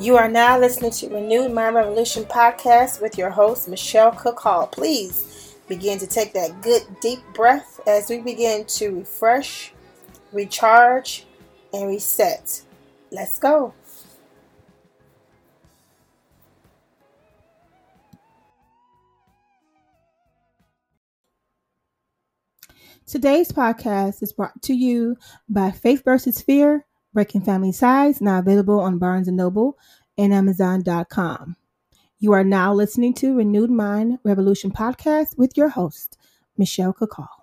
You 0.00 0.16
are 0.16 0.28
now 0.28 0.58
listening 0.58 0.90
to 0.92 1.10
Renewed 1.10 1.52
Mind 1.52 1.74
Revolution 1.76 2.24
podcast 2.24 3.02
with 3.02 3.18
your 3.18 3.28
host, 3.28 3.68
Michelle 3.68 4.10
Cook 4.10 4.40
Hall. 4.40 4.66
Please 4.66 5.54
begin 5.68 5.98
to 5.98 6.06
take 6.06 6.32
that 6.32 6.62
good 6.62 6.82
deep 7.02 7.20
breath 7.34 7.78
as 7.86 8.08
we 8.08 8.20
begin 8.20 8.64
to 8.64 9.00
refresh, 9.00 9.74
recharge, 10.32 11.26
and 11.74 11.88
reset. 11.88 12.62
Let's 13.10 13.38
go. 13.38 13.74
Today's 23.06 23.52
podcast 23.52 24.22
is 24.22 24.32
brought 24.32 24.62
to 24.62 24.72
you 24.72 25.16
by 25.50 25.70
Faith 25.70 26.02
versus 26.02 26.40
Fear 26.40 26.86
Breaking 27.12 27.42
Family 27.42 27.72
Ties, 27.72 28.20
now 28.20 28.38
available 28.38 28.80
on 28.80 28.98
Barnes 28.98 29.28
& 29.28 29.28
Noble 29.28 29.78
and 30.16 30.32
Amazon.com. 30.32 31.56
You 32.18 32.32
are 32.32 32.44
now 32.44 32.72
listening 32.72 33.14
to 33.14 33.36
Renewed 33.36 33.70
Mind 33.70 34.18
Revolution 34.24 34.70
podcast 34.70 35.36
with 35.36 35.56
your 35.56 35.68
host, 35.68 36.16
Michelle 36.56 36.94
Kakal. 36.94 37.41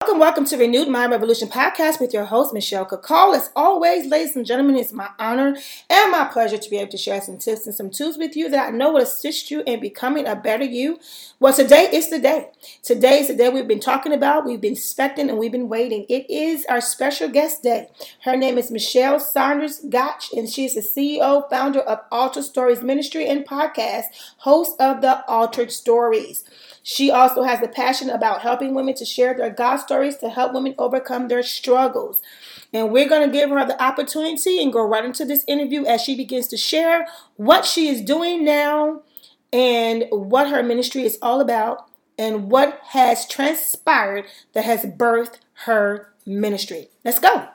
Welcome, 0.00 0.20
welcome 0.20 0.44
to 0.44 0.56
Renewed 0.56 0.86
Mind 0.86 1.10
Revolution 1.10 1.48
podcast 1.48 2.00
with 2.00 2.14
your 2.14 2.26
host, 2.26 2.54
Michelle 2.54 2.86
Kakal. 2.86 3.34
As 3.34 3.50
always, 3.56 4.06
ladies 4.06 4.36
and 4.36 4.46
gentlemen, 4.46 4.76
it's 4.76 4.92
my 4.92 5.10
honor 5.18 5.56
and 5.90 6.12
my 6.12 6.28
pleasure 6.32 6.56
to 6.56 6.70
be 6.70 6.76
able 6.76 6.92
to 6.92 6.96
share 6.96 7.20
some 7.20 7.36
tips 7.36 7.66
and 7.66 7.74
some 7.74 7.90
tools 7.90 8.16
with 8.16 8.36
you 8.36 8.48
that 8.48 8.68
I 8.68 8.70
know 8.70 8.92
will 8.92 9.02
assist 9.02 9.50
you 9.50 9.64
in 9.66 9.80
becoming 9.80 10.24
a 10.24 10.36
better 10.36 10.62
you. 10.62 11.00
Well, 11.40 11.52
today 11.52 11.90
is 11.92 12.10
the 12.10 12.20
day. 12.20 12.50
Today 12.84 13.18
is 13.18 13.26
the 13.26 13.34
day 13.34 13.48
we've 13.48 13.66
been 13.66 13.80
talking 13.80 14.12
about, 14.12 14.46
we've 14.46 14.60
been 14.60 14.74
expecting, 14.74 15.28
and 15.28 15.36
we've 15.36 15.50
been 15.50 15.68
waiting. 15.68 16.06
It 16.08 16.30
is 16.30 16.64
our 16.66 16.80
special 16.80 17.28
guest 17.28 17.64
day. 17.64 17.88
Her 18.22 18.36
name 18.36 18.56
is 18.56 18.70
Mischelle 18.70 19.20
Saunders-Gottsch, 19.20 20.32
and 20.32 20.48
she 20.48 20.64
is 20.64 20.76
the 20.76 20.80
CEO, 20.80 21.50
founder 21.50 21.80
of 21.80 22.02
Altered 22.12 22.44
Stories 22.44 22.82
Ministry 22.82 23.26
and 23.26 23.44
podcast, 23.44 24.04
host 24.38 24.80
of 24.80 25.00
the 25.00 25.26
Altered 25.26 25.72
Stories. 25.72 26.44
She 26.90 27.10
also 27.10 27.42
has 27.42 27.62
a 27.62 27.68
passion 27.68 28.08
about 28.08 28.40
helping 28.40 28.72
women 28.72 28.94
to 28.94 29.04
share 29.04 29.34
their 29.34 29.50
God 29.50 29.76
stories 29.76 30.16
to 30.16 30.30
help 30.30 30.54
women 30.54 30.74
overcome 30.78 31.28
their 31.28 31.42
struggles. 31.42 32.22
And 32.72 32.90
we're 32.90 33.10
going 33.10 33.28
to 33.28 33.30
give 33.30 33.50
her 33.50 33.66
the 33.66 33.80
opportunity 33.80 34.62
and 34.62 34.72
go 34.72 34.80
right 34.88 35.04
into 35.04 35.26
this 35.26 35.44
interview 35.46 35.84
as 35.84 36.00
she 36.00 36.16
begins 36.16 36.46
to 36.46 36.56
share 36.56 37.06
what 37.36 37.66
she 37.66 37.88
is 37.88 38.00
doing 38.00 38.42
now 38.42 39.02
and 39.52 40.06
what 40.10 40.48
her 40.48 40.62
ministry 40.62 41.02
is 41.02 41.18
all 41.20 41.42
about 41.42 41.90
and 42.16 42.50
what 42.50 42.80
has 42.82 43.28
transpired 43.28 44.24
that 44.54 44.64
has 44.64 44.86
birthed 44.86 45.40
her 45.66 46.14
ministry. 46.24 46.88
Let's 47.04 47.20
go. 47.20 47.48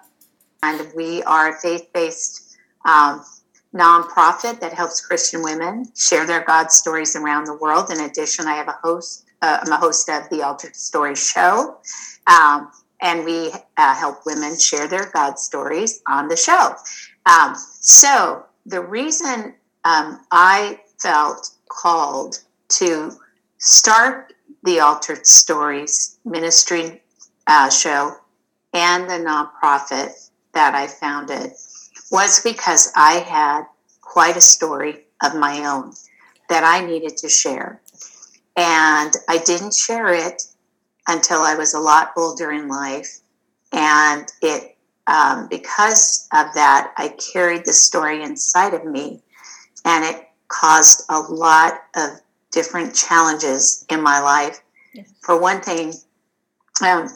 And 0.61 0.93
we 0.95 1.23
are 1.23 1.57
faith 1.57 1.87
based 1.91 2.55
um, 2.85 3.25
nonprofit 3.73 4.59
that 4.59 4.73
helps 4.73 5.01
Christian 5.01 5.43
women 5.43 5.85
share 5.95 6.25
their 6.25 6.43
God 6.43 6.71
stories 6.71 7.15
around 7.15 7.45
the 7.45 7.57
world. 7.57 7.89
In 7.91 8.01
addition, 8.01 8.47
I 8.47 8.53
have 8.55 8.67
a 8.67 8.77
host 8.83 9.25
uh, 9.43 9.59
I'm 9.61 9.73
a 9.73 9.77
host 9.77 10.07
of 10.07 10.29
the 10.29 10.41
Altered 10.41 10.73
Story 10.73 11.15
Show. 11.15 11.77
Um, 12.27 12.71
and 13.01 13.25
we 13.25 13.51
uh, 13.75 13.93
help 13.93 14.25
women 14.25 14.57
share 14.57 14.87
their 14.87 15.11
God 15.13 15.37
stories 15.37 16.01
on 16.07 16.29
the 16.29 16.37
show. 16.37 16.75
Um, 17.25 17.53
so, 17.81 18.45
the 18.65 18.79
reason 18.79 19.53
um, 19.83 20.21
I 20.31 20.79
felt 21.01 21.49
called 21.67 22.39
to 22.69 23.11
start 23.57 24.31
the 24.63 24.79
Altered 24.79 25.27
Stories 25.27 26.17
ministry 26.23 27.01
uh, 27.45 27.69
show 27.69 28.15
and 28.73 29.09
the 29.09 29.15
nonprofit 29.15 30.29
that 30.53 30.73
I 30.73 30.87
founded 30.87 31.51
was 32.13 32.41
because 32.43 32.91
I 32.95 33.15
had 33.15 33.63
quite 34.01 34.37
a 34.37 34.41
story 34.41 35.05
of 35.23 35.35
my 35.35 35.65
own 35.65 35.93
that 36.47 36.63
I 36.63 36.85
needed 36.85 37.17
to 37.17 37.27
share. 37.27 37.81
And 38.55 39.11
I 39.27 39.39
didn't 39.39 39.73
share 39.73 40.13
it 40.13 40.43
until 41.07 41.41
I 41.41 41.55
was 41.55 41.73
a 41.73 41.79
lot 41.79 42.11
older 42.15 42.51
in 42.51 42.67
life. 42.67 43.17
And 43.71 44.27
it, 44.43 44.77
um, 45.07 45.47
because 45.49 46.27
of 46.31 46.53
that, 46.53 46.93
I 46.97 47.15
carried 47.33 47.65
the 47.65 47.73
story 47.73 48.21
inside 48.21 48.75
of 48.75 48.85
me. 48.85 49.23
And 49.83 50.05
it 50.05 50.23
caused 50.49 51.05
a 51.09 51.19
lot 51.19 51.81
of 51.95 52.21
different 52.51 52.93
challenges 52.93 53.87
in 53.89 54.03
my 54.03 54.19
life. 54.19 54.61
Yes. 54.93 55.11
For 55.21 55.41
one 55.41 55.61
thing, 55.61 55.93
um, 56.85 57.07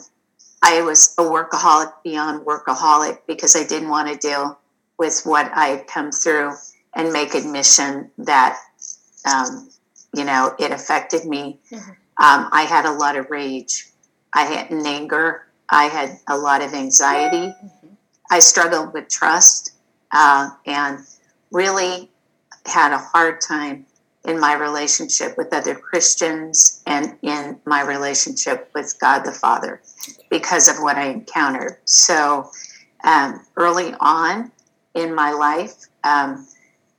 I 0.60 0.82
was 0.82 1.14
a 1.18 1.22
workaholic 1.22 1.92
beyond 2.02 2.44
workaholic 2.44 3.20
because 3.28 3.54
I 3.54 3.64
didn't 3.64 3.90
want 3.90 4.08
to 4.08 4.16
deal 4.16 4.58
with 4.98 5.22
what 5.24 5.50
I 5.54 5.66
had 5.68 5.86
come 5.86 6.10
through 6.10 6.52
and 6.94 7.12
make 7.12 7.34
admission 7.34 8.10
that 8.18 8.58
um, 9.24 9.70
you 10.14 10.24
know, 10.24 10.54
it 10.58 10.70
affected 10.72 11.24
me. 11.24 11.58
Mm-hmm. 11.70 11.90
Um, 11.90 12.48
I 12.52 12.66
had 12.68 12.84
a 12.84 12.92
lot 12.92 13.16
of 13.16 13.30
rage. 13.30 13.86
I 14.32 14.44
had 14.44 14.70
an 14.70 14.86
anger. 14.86 15.46
I 15.68 15.84
had 15.84 16.18
a 16.26 16.36
lot 16.36 16.62
of 16.62 16.74
anxiety. 16.74 17.54
Mm-hmm. 17.54 17.88
I 18.30 18.40
struggled 18.40 18.92
with 18.92 19.08
trust 19.08 19.72
uh, 20.12 20.50
and 20.66 20.98
really 21.50 22.10
had 22.66 22.92
a 22.92 22.98
hard 22.98 23.40
time 23.40 23.86
in 24.24 24.38
my 24.38 24.54
relationship 24.54 25.38
with 25.38 25.52
other 25.54 25.74
Christians 25.74 26.82
and 26.86 27.16
in 27.22 27.58
my 27.64 27.82
relationship 27.82 28.70
with 28.74 28.94
God 29.00 29.20
the 29.20 29.32
Father 29.32 29.80
because 30.28 30.68
of 30.68 30.76
what 30.82 30.96
I 30.96 31.06
encountered. 31.06 31.78
So 31.84 32.50
um, 33.04 33.40
early 33.56 33.94
on 34.00 34.50
in 34.98 35.14
my 35.14 35.32
life, 35.32 35.86
um, 36.04 36.46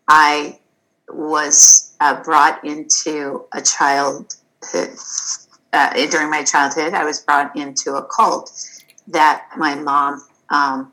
I 0.07 0.59
was 1.09 1.95
uh, 1.99 2.21
brought 2.23 2.63
into 2.65 3.45
a 3.53 3.61
childhood. 3.61 4.97
Uh, 5.71 6.07
during 6.07 6.31
my 6.31 6.43
childhood, 6.43 6.93
I 6.93 7.03
was 7.03 7.19
brought 7.21 7.55
into 7.55 7.95
a 7.95 8.03
cult 8.03 8.51
that 9.07 9.45
my 9.57 9.75
mom 9.75 10.25
um, 10.49 10.91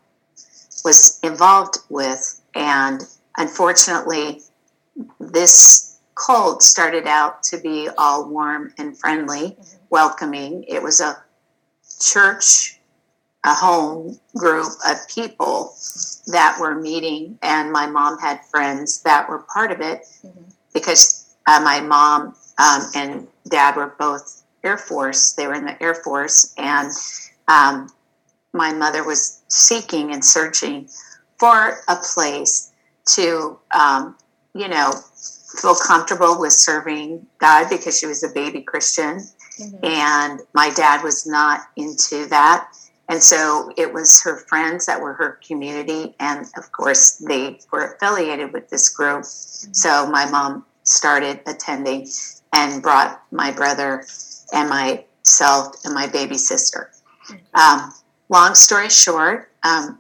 was 0.85 1.19
involved 1.23 1.79
with. 1.89 2.41
And 2.55 3.03
unfortunately, 3.37 4.43
this 5.19 5.99
cult 6.15 6.63
started 6.63 7.07
out 7.07 7.43
to 7.45 7.59
be 7.59 7.89
all 7.97 8.29
warm 8.29 8.73
and 8.79 8.99
friendly, 8.99 9.51
mm-hmm. 9.51 9.77
welcoming. 9.91 10.65
It 10.69 10.83
was 10.83 11.01
a 11.01 11.23
church, 12.01 12.76
a 13.47 13.55
home 13.55 14.19
group 14.37 14.67
of 14.87 14.97
people 15.09 15.75
that 16.27 16.59
were 16.61 16.75
meeting, 16.75 17.39
and 17.43 17.71
my 17.71 17.87
mom 17.87 18.19
had 18.19 18.45
friends 18.47 19.03
that 19.03 19.29
were 19.29 19.47
part 19.55 19.71
of 19.71 19.81
it 19.81 20.03
mm-hmm. 20.25 20.43
because 20.75 21.37
uh, 21.47 21.61
my 21.63 21.81
mom 21.81 22.35
um, 22.59 22.83
and 22.95 23.29
dad 23.49 23.77
were 23.77 23.95
both 23.99 24.43
Air 24.65 24.77
Force. 24.77 25.33
They 25.33 25.47
were 25.47 25.55
in 25.55 25.65
the 25.65 25.81
Air 25.81 25.95
Force, 25.95 26.55
and 26.59 26.91
um, 27.47 27.89
my 28.53 28.73
mother 28.73 29.05
was 29.05 29.43
seeking 29.49 30.13
and 30.13 30.25
searching 30.25 30.89
for 31.39 31.79
a 31.89 31.97
place 32.15 32.73
to, 33.15 33.59
um, 33.73 34.17
you 34.55 34.67
know, 34.67 34.93
feel 35.61 35.77
comfortable 35.77 36.41
with 36.41 36.53
serving 36.53 37.27
God 37.39 37.69
because 37.71 37.99
she 37.99 38.07
was 38.07 38.25
a 38.25 38.29
baby 38.29 38.63
Christian. 38.63 39.21
Mm-hmm. 39.61 39.85
And 39.85 40.41
my 40.53 40.71
dad 40.71 41.05
was 41.05 41.27
not 41.27 41.61
into 41.77 42.27
that. 42.27 42.69
And 43.09 43.23
so 43.23 43.71
it 43.77 43.93
was 43.93 44.23
her 44.23 44.37
friends 44.37 44.87
that 44.87 45.01
were 45.01 45.13
her 45.15 45.39
community. 45.47 46.15
And 46.19 46.47
of 46.57 46.73
course, 46.73 47.17
they 47.17 47.61
were 47.73 47.95
affiliated 47.95 48.53
with 48.53 48.69
this 48.69 48.89
group. 48.89 49.25
So 49.25 50.09
my 50.11 50.29
mom 50.29 50.65
started 50.83 51.41
attending 51.47 52.09
and 52.53 52.83
brought 52.83 53.23
my 53.31 53.53
brother 53.53 54.05
and 54.53 54.69
myself 54.69 55.77
and 55.85 55.95
my 55.95 56.07
baby 56.07 56.39
sister. 56.39 56.91
Um, 57.55 57.93
long 58.29 58.55
story 58.55 58.89
short, 58.89 59.51
um, 59.63 59.99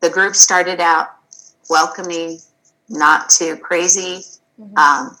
the 0.00 0.10
group 0.10 0.34
started 0.34 0.80
out 0.80 1.10
welcoming, 1.68 2.38
not 2.88 3.30
too 3.30 3.56
crazy. 3.56 4.24
Mm-hmm. 4.60 4.76
Um, 4.76 5.18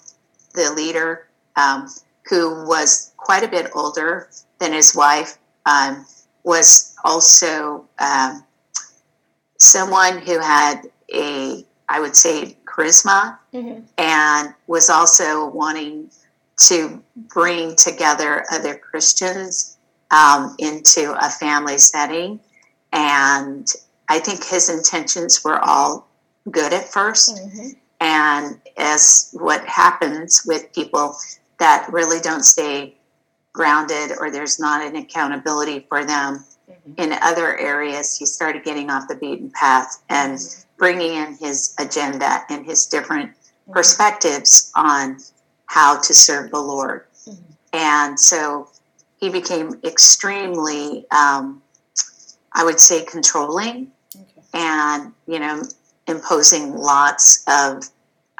the 0.54 0.72
leader, 0.74 1.28
um, 1.56 1.88
who 2.28 2.66
was 2.66 3.12
quite 3.16 3.42
a 3.42 3.48
bit 3.48 3.70
older 3.74 4.28
than 4.58 4.72
his 4.72 4.94
wife, 4.94 5.38
um, 5.66 6.04
was 6.44 6.94
also 7.04 7.86
um, 7.98 8.44
someone 9.58 10.18
who 10.18 10.38
had 10.38 10.82
a, 11.14 11.64
I 11.88 12.00
would 12.00 12.16
say, 12.16 12.56
charisma 12.64 13.38
mm-hmm. 13.52 13.80
and 13.98 14.54
was 14.66 14.90
also 14.90 15.46
wanting 15.48 16.10
to 16.56 17.02
bring 17.16 17.76
together 17.76 18.44
other 18.50 18.74
Christians 18.74 19.76
um, 20.10 20.54
into 20.58 21.14
a 21.20 21.28
family 21.30 21.78
setting. 21.78 22.40
And 22.92 23.66
I 24.08 24.18
think 24.18 24.44
his 24.44 24.68
intentions 24.68 25.42
were 25.44 25.58
all 25.58 26.08
good 26.50 26.72
at 26.72 26.86
1st 26.86 27.40
mm-hmm. 27.40 27.68
And 28.00 28.60
as 28.76 29.30
what 29.32 29.64
happens 29.64 30.42
with 30.44 30.72
people 30.74 31.14
that 31.60 31.86
really 31.92 32.18
don't 32.20 32.42
stay 32.42 32.96
grounded 33.52 34.12
or 34.18 34.30
there's 34.30 34.58
not 34.58 34.82
an 34.82 34.96
accountability 34.96 35.86
for 35.88 36.04
them 36.04 36.44
mm-hmm. 36.70 36.92
in 36.96 37.12
other 37.22 37.58
areas 37.58 38.16
he 38.16 38.26
started 38.26 38.64
getting 38.64 38.90
off 38.90 39.08
the 39.08 39.14
beaten 39.14 39.50
path 39.50 40.02
and 40.08 40.34
mm-hmm. 40.34 40.62
bringing 40.78 41.14
in 41.14 41.36
his 41.36 41.74
agenda 41.78 42.40
and 42.48 42.64
his 42.64 42.86
different 42.86 43.30
mm-hmm. 43.30 43.72
perspectives 43.72 44.72
on 44.74 45.18
how 45.66 46.00
to 46.00 46.14
serve 46.14 46.50
the 46.50 46.60
Lord. 46.60 47.04
Mm-hmm. 47.26 47.52
And 47.74 48.20
so 48.20 48.68
he 49.18 49.28
became 49.28 49.80
extremely, 49.84 51.06
um, 51.10 51.62
I 52.52 52.64
would 52.64 52.80
say, 52.80 53.04
controlling 53.04 53.92
okay. 54.14 54.42
and, 54.54 55.12
you 55.26 55.38
know, 55.38 55.62
imposing 56.06 56.74
lots 56.76 57.44
of 57.46 57.88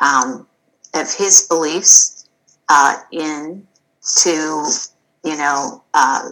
um, 0.01 0.47
of 0.95 1.15
his 1.15 1.47
beliefs 1.49 2.29
uh, 2.69 2.97
into, 3.11 4.67
you 5.25 5.37
know, 5.37 5.83
uh, 5.95 6.31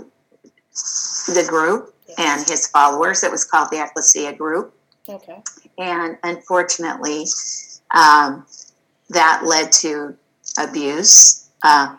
the 1.26 1.46
group 1.48 1.94
and 2.18 2.48
his 2.48 2.66
followers. 2.68 3.22
It 3.22 3.30
was 3.30 3.44
called 3.44 3.68
the 3.70 3.82
Ecclesia 3.82 4.32
Group. 4.34 4.74
Okay. 5.08 5.42
And 5.78 6.18
unfortunately, 6.22 7.24
um, 7.92 8.46
that 9.08 9.42
led 9.44 9.72
to 9.72 10.16
abuse, 10.58 11.48
uh, 11.62 11.96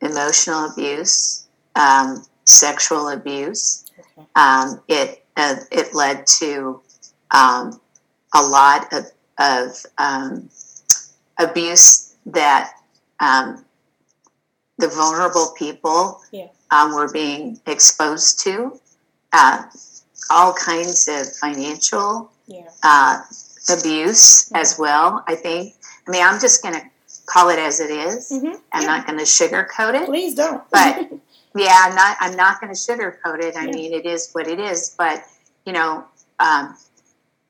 emotional 0.00 0.70
abuse, 0.70 1.46
um, 1.76 2.24
sexual 2.44 3.08
abuse. 3.08 3.90
Okay. 3.98 4.26
Um, 4.34 4.80
it 4.88 5.24
uh, 5.36 5.56
it 5.70 5.94
led 5.94 6.26
to 6.38 6.80
um, 7.32 7.80
a 8.34 8.42
lot 8.42 8.92
of, 8.92 9.06
of 9.38 9.86
um, 9.98 10.50
abuse 11.38 12.14
that 12.26 12.72
um, 13.20 13.64
the 14.78 14.88
vulnerable 14.88 15.54
people 15.56 16.20
yeah. 16.30 16.48
were 16.94 17.12
being 17.12 17.60
exposed 17.66 18.40
to. 18.40 18.80
Uh, 19.32 19.64
all 20.30 20.52
kinds 20.52 21.08
of 21.08 21.30
financial 21.36 22.30
yeah. 22.46 22.68
uh, 22.82 23.20
abuse 23.70 24.50
yeah. 24.50 24.58
as 24.58 24.78
well. 24.78 25.24
I 25.26 25.34
think. 25.34 25.74
I 26.06 26.10
mean, 26.10 26.22
I'm 26.22 26.40
just 26.40 26.62
going 26.62 26.74
to 26.74 26.82
call 27.26 27.50
it 27.50 27.58
as 27.58 27.80
it 27.80 27.90
is. 27.90 28.30
Mm-hmm. 28.32 28.56
I'm 28.72 28.86
not 28.86 29.06
going 29.06 29.18
to 29.18 29.24
sugarcoat 29.24 29.94
it. 29.94 30.06
Please 30.06 30.34
don't. 30.34 30.62
but 30.70 31.10
yeah, 31.54 31.76
I'm 31.80 31.94
not. 31.94 32.16
I'm 32.20 32.36
not 32.36 32.60
going 32.60 32.72
to 32.72 32.78
sugarcoat 32.78 33.42
it. 33.42 33.56
I 33.56 33.66
mean, 33.66 33.92
it 33.92 34.06
is 34.06 34.30
what 34.32 34.46
it 34.46 34.58
is. 34.58 34.94
But 34.96 35.24
you 35.66 35.72
know, 35.72 36.04
um, 36.40 36.76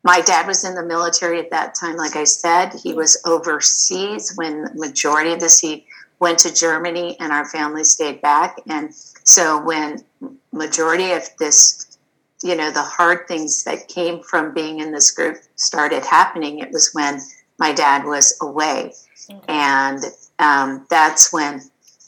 my 0.05 0.21
dad 0.21 0.47
was 0.47 0.65
in 0.65 0.75
the 0.75 0.85
military 0.85 1.39
at 1.39 1.51
that 1.51 1.75
time. 1.75 1.97
Like 1.97 2.17
I 2.17 2.25
said, 2.25 2.75
he 2.83 2.93
was 2.93 3.21
overseas 3.25 4.33
when 4.37 4.65
the 4.65 4.75
majority 4.75 5.33
of 5.33 5.41
this 5.41 5.61
he 5.61 5.87
went 6.23 6.39
to 6.39 6.55
Germany, 6.55 7.17
and 7.19 7.33
our 7.33 7.45
family 7.45 7.83
stayed 7.83 8.23
back. 8.23 8.61
And 8.69 8.95
so 9.25 9.61
when 9.61 10.05
majority 10.53 11.11
of 11.11 11.25
this, 11.41 11.99
you 12.45 12.55
know, 12.55 12.71
the 12.71 12.83
hard 12.83 13.27
things 13.27 13.65
that 13.65 13.89
came 13.89 14.23
from 14.23 14.55
being 14.55 14.79
in 14.79 14.93
this 14.93 15.11
group 15.11 15.39
started 15.57 16.05
happening, 16.05 16.61
it 16.61 16.71
was 16.71 16.91
when 16.93 17.21
my 17.59 17.73
dad 17.73 18.05
was 18.05 18.39
away. 18.41 18.93
Okay. 19.29 19.41
And 19.49 20.01
um, 20.39 20.87
that's 20.89 21.33
when 21.33 21.61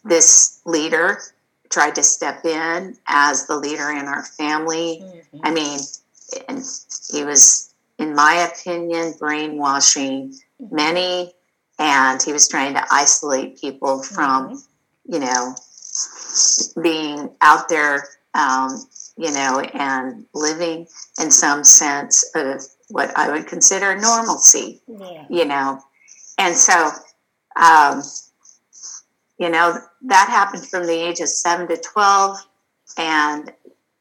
this 0.05 0.61
leader 0.65 1.19
tried 1.69 1.97
to 1.97 2.05
step 2.05 2.45
in 2.45 2.97
as 3.09 3.49
the 3.49 3.57
leader 3.57 3.91
in 3.91 4.07
our 4.07 4.23
family. 4.23 5.03
Mm-hmm. 5.03 5.41
I 5.43 5.51
mean, 5.51 5.81
and 6.49 6.63
he 7.11 7.25
was, 7.25 7.75
in 7.99 8.15
my 8.15 8.49
opinion, 8.49 9.15
brainwashing 9.19 10.35
mm-hmm. 10.63 10.77
many, 10.77 11.35
and 11.79 12.23
he 12.23 12.33
was 12.33 12.49
trying 12.49 12.75
to 12.75 12.87
isolate 12.91 13.61
people 13.61 14.03
from, 14.03 14.57
mm-hmm. 14.57 15.13
you 15.13 15.19
know, 15.19 15.55
being 16.83 17.31
out 17.41 17.69
there, 17.69 18.09
um, 18.35 18.87
you 19.17 19.33
know, 19.33 19.61
and 19.61 20.27
living 20.35 20.87
in 21.21 21.31
some 21.31 21.65
sense 21.65 22.25
of 22.35 22.63
what 22.89 23.17
I 23.17 23.31
would 23.31 23.47
consider 23.47 23.99
normalcy, 23.99 24.81
yeah. 24.87 25.25
you 25.31 25.45
know. 25.45 25.81
And 26.39 26.55
so, 26.55 26.91
um, 27.57 28.03
you 29.39 29.49
know, 29.49 29.79
that 30.03 30.29
happened 30.29 30.67
from 30.67 30.87
the 30.87 30.93
age 30.93 31.21
of 31.21 31.29
seven 31.29 31.69
to 31.69 31.77
12. 31.77 32.39
And 32.99 33.53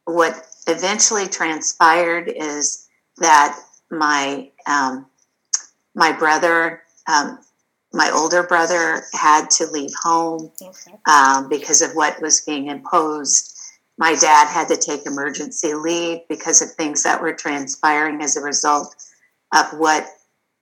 what 0.06 0.46
eventually 0.68 1.28
transpired 1.28 2.32
is 2.36 2.88
that 3.18 3.60
my, 3.90 4.50
um, 4.68 5.06
my 5.96 6.12
brother, 6.12 6.82
um, 7.08 7.40
my 7.94 8.10
older 8.12 8.44
brother 8.44 9.04
had 9.14 9.50
to 9.52 9.68
leave 9.68 9.94
home 10.02 10.52
okay. 10.62 10.96
um, 11.06 11.48
because 11.48 11.82
of 11.82 11.92
what 11.94 12.22
was 12.22 12.42
being 12.42 12.68
imposed. 12.68 13.56
My 14.00 14.16
dad 14.16 14.48
had 14.48 14.68
to 14.70 14.78
take 14.78 15.06
emergency 15.06 15.76
leave 15.76 16.22
because 16.28 16.62
of 16.64 16.72
things 16.72 17.04
that 17.04 17.22
were 17.22 17.34
transpiring 17.34 18.22
as 18.22 18.36
a 18.36 18.42
result 18.42 18.96
of 19.54 19.68
what 19.78 20.08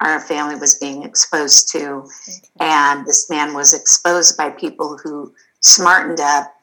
our 0.02 0.20
family 0.20 0.56
was 0.56 0.78
being 0.78 1.04
exposed 1.04 1.72
to. 1.72 2.04
Okay. 2.28 2.42
And 2.60 3.06
this 3.06 3.30
man 3.30 3.54
was 3.54 3.74
exposed 3.74 4.36
by 4.36 4.50
people 4.50 4.98
who 5.02 5.34
smartened 5.62 6.20
up, 6.20 6.54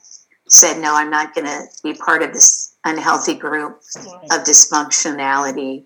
said, 0.49 0.79
No, 0.79 0.94
I'm 0.94 1.11
not 1.11 1.35
going 1.35 1.47
to 1.47 1.64
be 1.82 1.94
part 1.94 2.23
of 2.23 2.35
this 2.35 2.76
unhealthy 2.85 3.35
group 3.35 3.81
of 4.31 4.44
dysfunctionality 4.44 5.85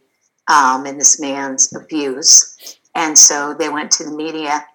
um, 0.48 0.86
and 0.86 0.98
this 0.98 1.20
man's 1.20 1.72
abuse. 1.74 2.78
And 2.94 3.16
so 3.16 3.54
they 3.54 3.68
went 3.68 3.90
to 3.92 4.04
the 4.04 4.10
media 4.10 4.66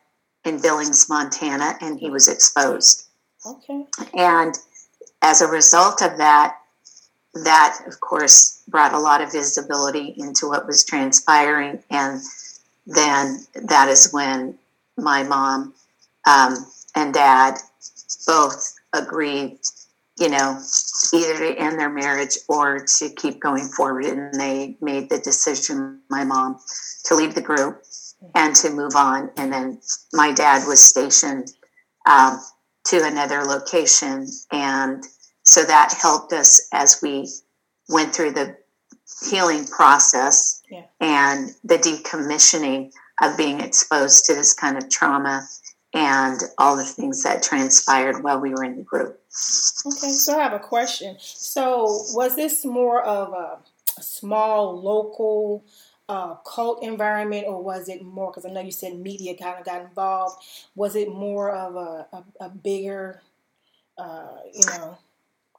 in 0.48 0.62
Billings, 0.62 1.10
Montana, 1.10 1.78
and 1.82 2.00
he 2.00 2.10
was 2.10 2.28
exposed. 2.28 3.08
Okay. 3.46 3.86
And 4.14 4.56
as 5.22 5.42
a 5.42 5.48
result 5.48 6.02
of 6.02 6.18
that, 6.18 6.58
that 7.44 7.80
of 7.88 8.00
course 8.00 8.64
brought 8.68 8.94
a 8.94 9.00
lot 9.00 9.22
of 9.22 9.32
visibility 9.32 10.14
into 10.18 10.48
what 10.48 10.66
was 10.66 10.84
transpiring. 10.84 11.84
And 11.90 12.22
then 12.86 13.46
that 13.56 13.90
is 13.90 14.12
when 14.12 14.58
my 14.98 15.24
mom 15.24 15.74
um, 16.26 16.56
and 16.96 17.14
dad 17.14 17.56
both 18.26 18.74
agreed, 18.94 19.60
you 20.18 20.30
know, 20.30 20.60
either 21.14 21.38
to 21.38 21.60
end 21.60 21.80
their 21.80 21.90
marriage 21.90 22.38
or 22.48 22.86
to 23.00 23.10
keep 23.10 23.40
going 23.40 23.68
forward. 23.68 24.06
And 24.06 24.34
they 24.34 24.78
made 24.82 25.10
the 25.10 25.20
decision, 25.20 26.00
my 26.10 26.24
mom, 26.24 26.60
to 27.06 27.16
leave 27.16 27.36
the 27.36 27.42
group 27.42 27.84
and 28.36 28.56
to 28.58 28.70
move 28.70 28.96
on. 28.96 29.30
And 29.38 29.52
then 29.52 29.80
my 30.14 30.34
dad 30.34 30.68
was 30.68 30.84
stationed 30.84 31.52
um, 32.08 32.40
to 32.86 33.04
another 33.04 33.44
location. 33.44 34.28
And 34.52 35.04
so 35.44 35.64
that 35.64 35.94
helped 36.02 36.34
us 36.34 36.68
as 36.74 37.00
we 37.02 37.30
went 37.90 38.14
through 38.14 38.32
the 38.32 38.58
healing 39.30 39.66
process 39.66 40.62
yeah. 40.70 40.84
and 41.00 41.56
the 41.64 41.78
decommissioning 41.78 42.92
of 43.22 43.38
being 43.38 43.62
exposed 43.62 44.26
to 44.26 44.36
this 44.36 44.54
kind 44.54 44.78
of 44.78 44.90
trauma 44.90 45.48
and 45.94 46.40
all 46.58 46.76
the 46.76 46.84
things 46.84 47.24
that 47.24 47.42
transpired 47.42 48.24
while 48.24 48.40
we 48.40 48.52
were 48.52 48.64
in 48.64 48.78
the 48.78 48.84
group. 48.84 49.20
Okay, 49.86 50.10
so 50.10 50.38
I 50.38 50.44
have 50.44 50.54
a 50.54 50.60
question. 50.60 51.16
So, 51.20 51.84
was 52.14 52.36
this 52.36 52.66
more 52.66 53.04
of 53.04 53.30
a, 53.30 53.60
a 53.98 54.04
small 54.04 54.80
local 54.82 55.66
uh, 56.10 56.36
cult 56.36 56.84
environment, 56.84 57.46
or 57.48 57.62
was 57.62 57.90
it 57.90 58.04
more? 58.04 58.32
Because 58.32 58.46
I 58.46 58.54
know 58.54 58.62
you 58.62 58.72
said 58.72 58.98
media 58.98 59.36
kind 59.36 59.60
of 59.60 59.66
got 59.66 59.82
involved. 59.82 60.44
Was 60.76 60.96
it 60.96 61.10
more 61.10 61.52
of 61.52 61.76
a, 61.76 62.08
a, 62.14 62.46
a 62.46 62.50
bigger, 62.50 63.22
uh, 63.98 64.38
you 64.54 64.66
know, 64.68 64.98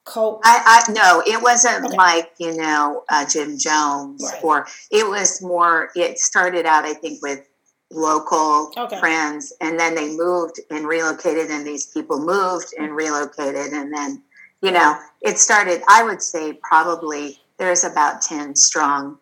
cult? 0.04 0.40
I, 0.44 0.84
I 0.88 0.92
no, 0.92 1.22
it 1.26 1.42
wasn't 1.42 1.86
okay. 1.86 1.96
like 1.96 2.32
you 2.38 2.56
know 2.56 3.04
uh, 3.10 3.26
Jim 3.26 3.58
Jones, 3.58 4.22
right. 4.24 4.42
or 4.42 4.66
it 4.90 5.06
was 5.08 5.42
more. 5.42 5.90
It 5.94 6.18
started 6.18 6.64
out, 6.64 6.84
I 6.84 6.94
think, 6.94 7.22
with 7.22 7.46
local 7.90 8.72
okay. 8.76 8.98
friends, 9.00 9.52
and 9.60 9.78
then 9.78 9.94
they 9.94 10.16
moved 10.16 10.60
and 10.70 10.86
relocated, 10.86 11.50
and 11.50 11.66
these 11.66 11.86
people 11.86 12.18
moved 12.18 12.74
and 12.78 12.96
relocated, 12.96 13.72
and 13.72 13.92
then 13.92 14.22
you 14.62 14.70
know 14.70 14.98
it 15.20 15.38
started. 15.38 15.82
I 15.88 16.04
would 16.04 16.22
say 16.22 16.58
probably 16.62 17.38
there's 17.58 17.84
about 17.84 18.22
ten 18.22 18.56
strong 18.56 19.18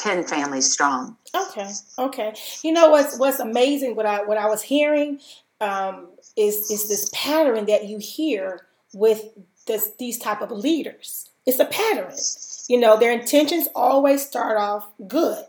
10 0.00 0.24
families 0.24 0.70
strong. 0.70 1.16
Okay. 1.34 1.70
Okay. 1.98 2.34
You 2.62 2.72
know 2.72 2.90
what's 2.90 3.18
what's 3.18 3.40
amazing 3.40 3.96
what 3.96 4.06
I 4.06 4.22
what 4.24 4.38
I 4.38 4.46
was 4.46 4.62
hearing 4.62 5.20
um, 5.60 6.08
is 6.36 6.70
is 6.70 6.88
this 6.88 7.10
pattern 7.12 7.66
that 7.66 7.86
you 7.86 7.98
hear 7.98 8.66
with 8.92 9.26
this 9.66 9.92
these 9.98 10.18
type 10.18 10.40
of 10.40 10.50
leaders. 10.50 11.28
It's 11.46 11.58
a 11.58 11.64
pattern. 11.64 12.14
You 12.68 12.78
know, 12.78 12.98
their 12.98 13.12
intentions 13.12 13.68
always 13.74 14.24
start 14.24 14.58
off 14.58 14.88
good. 15.06 15.44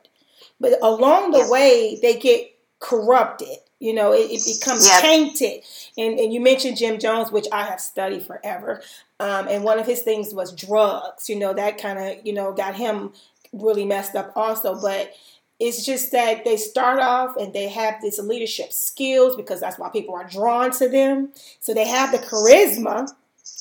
But 0.60 0.74
along 0.82 1.32
the 1.32 1.48
way 1.50 1.98
they 2.02 2.20
get 2.20 2.52
corrupted. 2.82 3.58
You 3.80 3.94
know, 3.94 4.14
it, 4.14 4.30
it 4.30 4.60
becomes 4.60 4.88
yeah. 4.88 5.00
tainted. 5.00 5.64
And, 5.98 6.20
and 6.20 6.32
you 6.34 6.40
mentioned 6.40 6.78
Jim 6.78 7.00
Jones, 7.00 7.32
which 7.32 7.48
I 7.52 7.64
have 7.64 7.80
studied 7.82 8.24
forever. 8.24 8.82
Um, 9.20 9.48
and 9.48 9.64
one 9.64 9.80
of 9.80 9.88
his 9.88 10.02
things 10.02 10.34
was 10.34 10.52
drugs. 10.52 11.30
You 11.30 11.40
know, 11.40 11.54
that 11.54 11.80
kind 11.80 11.98
of, 11.98 12.26
you 12.26 12.34
know, 12.34 12.52
got 12.52 12.76
him 12.76 13.14
really 13.54 13.86
messed 13.86 14.16
up 14.16 14.32
also. 14.36 14.80
But 14.80 15.14
it's 15.60 15.86
just 15.86 16.12
that 16.12 16.44
they 16.44 16.58
start 16.58 17.00
off 17.00 17.36
and 17.38 17.54
they 17.54 17.70
have 17.70 18.02
this 18.02 18.18
leadership 18.18 18.72
skills 18.74 19.36
because 19.36 19.60
that's 19.60 19.78
why 19.78 19.90
people 19.90 20.16
are 20.16 20.28
drawn 20.28 20.72
to 20.72 20.90
them. 20.90 21.32
So 21.60 21.74
they 21.74 21.88
have 21.88 22.12
the 22.12 22.18
charisma, 22.18 23.08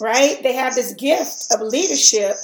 right? 0.00 0.42
They 0.42 0.54
have 0.54 0.74
this 0.74 0.94
gift 0.94 1.52
of 1.52 1.60
leadership, 1.60 2.36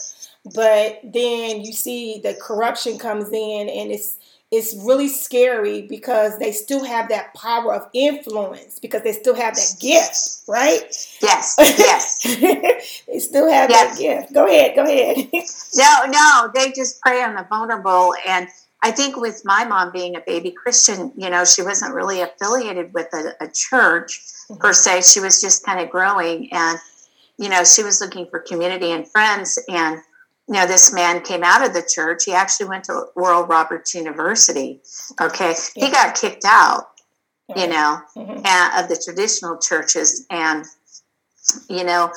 but 0.54 1.00
then 1.02 1.62
you 1.62 1.72
see 1.72 2.20
the 2.22 2.34
corruption 2.34 2.98
comes 2.98 3.28
in 3.32 3.68
and 3.68 3.90
it's 3.90 4.18
it's 4.52 4.76
really 4.84 5.08
scary 5.08 5.82
because 5.82 6.38
they 6.38 6.52
still 6.52 6.84
have 6.84 7.08
that 7.08 7.34
power 7.34 7.74
of 7.74 7.88
influence 7.92 8.78
because 8.78 9.02
they 9.02 9.12
still 9.12 9.34
have 9.34 9.56
that 9.56 9.74
gift, 9.80 10.42
right? 10.46 10.82
Yes, 11.20 11.56
yes. 11.58 12.16
they 13.06 13.18
still 13.18 13.50
have 13.50 13.70
yes. 13.70 13.96
that 13.96 14.00
gift. 14.00 14.32
Go 14.32 14.46
ahead, 14.46 14.76
go 14.76 14.84
ahead. 14.84 15.28
no, 15.74 16.10
no, 16.10 16.50
they 16.54 16.70
just 16.70 17.00
prey 17.00 17.22
on 17.24 17.34
the 17.34 17.44
vulnerable. 17.48 18.14
And 18.26 18.46
I 18.82 18.92
think 18.92 19.16
with 19.16 19.42
my 19.44 19.64
mom 19.64 19.90
being 19.90 20.14
a 20.14 20.20
baby 20.20 20.52
Christian, 20.52 21.12
you 21.16 21.28
know, 21.28 21.44
she 21.44 21.62
wasn't 21.62 21.94
really 21.94 22.20
affiliated 22.20 22.94
with 22.94 23.12
a, 23.12 23.32
a 23.40 23.48
church 23.48 24.20
mm-hmm. 24.48 24.60
per 24.60 24.72
se. 24.72 25.02
She 25.02 25.18
was 25.18 25.40
just 25.40 25.66
kind 25.66 25.80
of 25.80 25.90
growing 25.90 26.52
and, 26.52 26.78
you 27.36 27.48
know, 27.48 27.64
she 27.64 27.82
was 27.82 28.00
looking 28.00 28.28
for 28.30 28.38
community 28.38 28.92
and 28.92 29.08
friends. 29.08 29.58
And 29.68 29.98
you 30.48 30.54
know, 30.54 30.66
this 30.66 30.92
man 30.92 31.22
came 31.22 31.42
out 31.42 31.66
of 31.66 31.74
the 31.74 31.82
church. 31.82 32.24
He 32.24 32.32
actually 32.32 32.68
went 32.68 32.84
to 32.84 33.06
Oral 33.16 33.44
Roberts 33.44 33.94
University. 33.94 34.80
Okay. 35.20 35.54
Yeah. 35.74 35.86
He 35.86 35.92
got 35.92 36.14
kicked 36.14 36.44
out, 36.46 36.88
yeah. 37.48 37.62
you 37.62 37.68
know, 37.68 38.00
mm-hmm. 38.16 38.80
of 38.80 38.88
the 38.88 39.00
traditional 39.04 39.58
churches. 39.58 40.24
And, 40.30 40.64
you 41.68 41.82
know, 41.82 42.12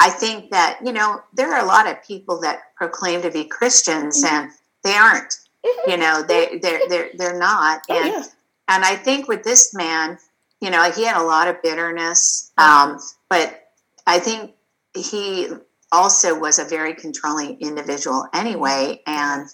I 0.00 0.10
think 0.10 0.50
that, 0.50 0.80
you 0.84 0.92
know, 0.92 1.22
there 1.34 1.52
are 1.52 1.62
a 1.62 1.66
lot 1.66 1.86
of 1.86 2.02
people 2.02 2.40
that 2.40 2.74
proclaim 2.74 3.22
to 3.22 3.30
be 3.30 3.44
Christians 3.44 4.24
mm-hmm. 4.24 4.34
and 4.34 4.52
they 4.82 4.94
aren't, 4.94 5.30
mm-hmm. 5.64 5.90
you 5.90 5.96
know, 5.98 6.22
they, 6.22 6.58
they're, 6.58 6.80
they're, 6.88 7.10
they're 7.16 7.38
not. 7.38 7.82
Oh, 7.90 7.96
and, 7.96 8.12
yeah. 8.12 8.24
and 8.68 8.84
I 8.84 8.96
think 8.96 9.28
with 9.28 9.44
this 9.44 9.74
man, 9.74 10.18
you 10.60 10.70
know, 10.70 10.90
he 10.90 11.04
had 11.04 11.20
a 11.20 11.22
lot 11.22 11.48
of 11.48 11.60
bitterness. 11.62 12.50
Um, 12.56 12.98
but 13.28 13.68
I 14.06 14.20
think 14.20 14.52
he 14.94 15.48
also 15.94 16.38
was 16.38 16.58
a 16.58 16.64
very 16.64 16.94
controlling 16.94 17.60
individual 17.60 18.26
anyway. 18.34 19.00
And, 19.06 19.48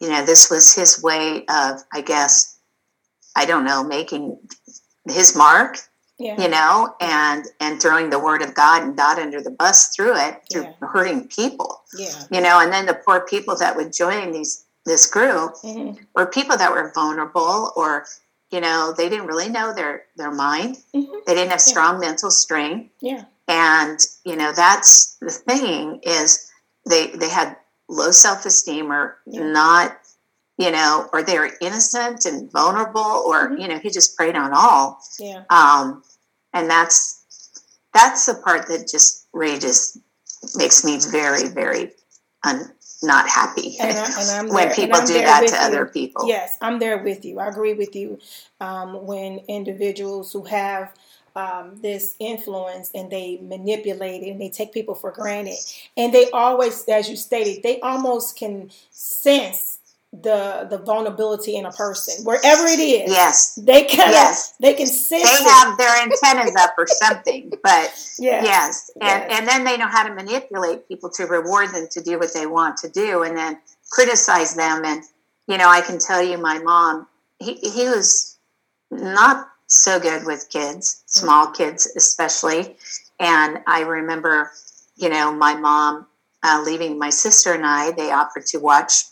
you 0.00 0.08
know, 0.08 0.24
this 0.24 0.50
was 0.50 0.74
his 0.74 1.02
way 1.02 1.44
of, 1.48 1.82
I 1.92 2.00
guess, 2.00 2.58
I 3.36 3.46
don't 3.46 3.64
know, 3.64 3.84
making 3.84 4.38
his 5.08 5.36
mark, 5.36 5.78
yeah. 6.18 6.40
you 6.40 6.48
know, 6.48 6.94
and 7.00 7.44
and 7.60 7.80
throwing 7.80 8.10
the 8.10 8.18
word 8.18 8.42
of 8.42 8.54
God 8.54 8.82
and 8.82 8.96
God 8.96 9.18
under 9.18 9.40
the 9.40 9.50
bus 9.50 9.94
through 9.94 10.16
it, 10.16 10.42
through 10.50 10.64
yeah. 10.64 10.72
hurting 10.80 11.28
people. 11.28 11.82
Yeah. 11.96 12.22
You 12.30 12.40
know, 12.40 12.60
and 12.60 12.72
then 12.72 12.86
the 12.86 12.94
poor 12.94 13.20
people 13.20 13.56
that 13.58 13.76
would 13.76 13.92
join 13.92 14.32
these 14.32 14.64
this 14.84 15.06
group 15.06 15.54
mm-hmm. 15.62 16.02
were 16.14 16.26
people 16.26 16.56
that 16.56 16.72
were 16.72 16.92
vulnerable 16.94 17.72
or 17.76 18.04
you 18.50 18.60
know 18.60 18.94
they 18.96 19.08
didn't 19.08 19.26
really 19.26 19.48
know 19.48 19.74
their 19.74 20.04
their 20.16 20.30
mind 20.30 20.76
mm-hmm. 20.94 21.12
they 21.26 21.34
didn't 21.34 21.50
have 21.50 21.60
strong 21.60 21.94
yeah. 21.94 22.08
mental 22.08 22.30
strength 22.30 22.90
yeah 23.00 23.24
and 23.48 23.98
you 24.24 24.36
know 24.36 24.52
that's 24.52 25.16
the 25.20 25.30
thing 25.30 26.00
is 26.02 26.50
they 26.88 27.08
they 27.08 27.28
had 27.28 27.56
low 27.88 28.10
self-esteem 28.10 28.90
or 28.90 29.18
not 29.26 29.98
you 30.56 30.70
know 30.70 31.08
or 31.12 31.22
they 31.22 31.38
were 31.38 31.50
innocent 31.60 32.24
and 32.24 32.50
vulnerable 32.50 33.00
or 33.00 33.50
mm-hmm. 33.50 33.60
you 33.60 33.68
know 33.68 33.78
he 33.78 33.90
just 33.90 34.16
preyed 34.16 34.36
on 34.36 34.52
all. 34.54 35.00
Yeah. 35.18 35.44
Um 35.50 36.02
and 36.52 36.70
that's 36.70 37.22
that's 37.92 38.26
the 38.26 38.34
part 38.34 38.68
that 38.68 38.88
just 38.88 39.26
rages 39.32 39.98
makes 40.56 40.84
me 40.84 40.98
very 41.10 41.48
very 41.48 41.92
un, 42.44 42.70
not 43.02 43.28
happy 43.28 43.76
and 43.80 43.98
I, 43.98 44.38
and 44.38 44.48
when 44.54 44.72
people 44.72 45.00
do 45.00 45.14
that 45.14 45.46
to 45.46 45.52
you. 45.52 45.60
other 45.60 45.86
people. 45.86 46.26
Yes 46.26 46.56
i'm 46.62 46.78
there 46.78 47.02
with 47.02 47.24
you. 47.24 47.40
I 47.40 47.48
agree 47.48 47.74
with 47.74 47.94
you 47.94 48.18
um, 48.60 49.06
when 49.06 49.40
individuals 49.48 50.32
who 50.32 50.44
have 50.44 50.94
um, 51.36 51.78
this 51.82 52.14
influence 52.20 52.90
and 52.94 53.10
they 53.10 53.38
manipulate 53.42 54.22
it 54.22 54.30
and 54.30 54.40
they 54.40 54.50
take 54.50 54.72
people 54.72 54.94
for 54.94 55.10
granted. 55.10 55.56
And 55.96 56.12
they 56.12 56.30
always, 56.30 56.84
as 56.88 57.08
you 57.08 57.16
stated, 57.16 57.62
they 57.62 57.80
almost 57.80 58.38
can 58.38 58.70
sense 58.90 59.78
the 60.22 60.66
the 60.70 60.78
vulnerability 60.78 61.56
in 61.56 61.66
a 61.66 61.72
person 61.72 62.24
wherever 62.24 62.66
it 62.66 62.78
is. 62.78 63.10
Yes, 63.10 63.58
they 63.60 63.82
can. 63.82 64.12
Yes, 64.12 64.54
they 64.60 64.74
can 64.74 64.86
sense. 64.86 65.28
They 65.28 65.44
have 65.44 65.76
their 65.76 66.02
antennas 66.02 66.54
up 66.56 66.74
or 66.78 66.86
something. 66.86 67.52
But 67.64 67.92
yes, 68.18 68.44
yes. 68.44 68.90
And, 69.00 69.30
yes. 69.30 69.38
and 69.38 69.48
then 69.48 69.64
they 69.64 69.76
know 69.76 69.88
how 69.88 70.06
to 70.06 70.14
manipulate 70.14 70.86
people 70.86 71.10
to 71.10 71.24
reward 71.24 71.70
them 71.70 71.88
to 71.92 72.00
do 72.02 72.18
what 72.18 72.34
they 72.34 72.46
want 72.46 72.76
to 72.78 72.88
do, 72.88 73.22
and 73.22 73.36
then 73.36 73.58
criticize 73.90 74.54
them. 74.54 74.84
And 74.84 75.02
you 75.48 75.58
know, 75.58 75.68
I 75.68 75.80
can 75.80 75.98
tell 75.98 76.22
you, 76.22 76.38
my 76.38 76.58
mom, 76.58 77.08
he 77.40 77.54
he 77.54 77.88
was 77.88 78.38
not 78.90 79.48
so 79.66 79.98
good 79.98 80.24
with 80.24 80.48
kids, 80.50 81.02
small 81.06 81.50
kids 81.50 81.90
especially. 81.96 82.76
And 83.18 83.58
I 83.66 83.82
remember, 83.82 84.50
you 84.96 85.08
know, 85.08 85.32
my 85.32 85.54
mom 85.54 86.06
uh, 86.42 86.62
leaving 86.64 86.98
my 86.98 87.10
sister 87.10 87.52
and 87.52 87.64
I, 87.64 87.92
they 87.92 88.10
offered 88.10 88.46
to 88.46 88.58
watch. 88.58 89.04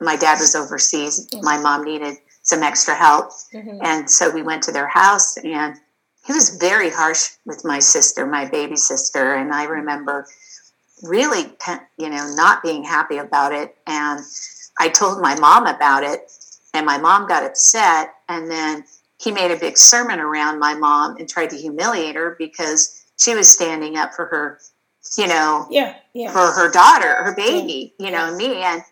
My 0.00 0.16
dad 0.16 0.38
was 0.40 0.54
overseas. 0.54 1.28
Mm-hmm. 1.28 1.44
My 1.44 1.58
mom 1.58 1.84
needed 1.84 2.16
some 2.42 2.62
extra 2.62 2.94
help. 2.94 3.30
Mm-hmm. 3.54 3.78
And 3.82 4.10
so 4.10 4.30
we 4.30 4.42
went 4.42 4.62
to 4.64 4.72
their 4.72 4.88
house 4.88 5.36
and 5.38 5.76
he 6.26 6.32
was 6.32 6.58
very 6.58 6.90
harsh 6.90 7.30
with 7.44 7.64
my 7.64 7.78
sister, 7.78 8.26
my 8.26 8.48
baby 8.48 8.76
sister. 8.76 9.34
And 9.34 9.52
I 9.52 9.64
remember 9.64 10.26
really, 11.02 11.52
you 11.98 12.08
know, 12.08 12.32
not 12.34 12.62
being 12.62 12.82
happy 12.82 13.18
about 13.18 13.52
it. 13.52 13.76
And 13.86 14.20
I 14.78 14.88
told 14.88 15.20
my 15.20 15.38
mom 15.38 15.66
about 15.66 16.02
it 16.02 16.32
and 16.74 16.84
my 16.84 16.98
mom 16.98 17.28
got 17.28 17.44
upset. 17.44 18.14
And 18.28 18.50
then 18.50 18.84
he 19.18 19.30
made 19.30 19.50
a 19.50 19.56
big 19.56 19.78
sermon 19.78 20.20
around 20.20 20.58
my 20.58 20.74
mom 20.74 21.16
and 21.16 21.28
tried 21.28 21.50
to 21.50 21.56
humiliate 21.56 22.16
her 22.16 22.36
because 22.38 23.04
she 23.18 23.34
was 23.34 23.50
standing 23.50 23.96
up 23.96 24.14
for 24.14 24.26
her, 24.26 24.58
you 25.16 25.26
know, 25.26 25.66
yeah, 25.70 25.96
yeah. 26.12 26.32
for 26.32 26.52
her 26.52 26.70
daughter, 26.70 27.24
her 27.24 27.34
baby, 27.34 27.94
yeah. 27.98 28.06
you 28.06 28.12
know, 28.12 28.30
yeah. 28.30 28.36
me. 28.36 28.62
And, 28.62 28.82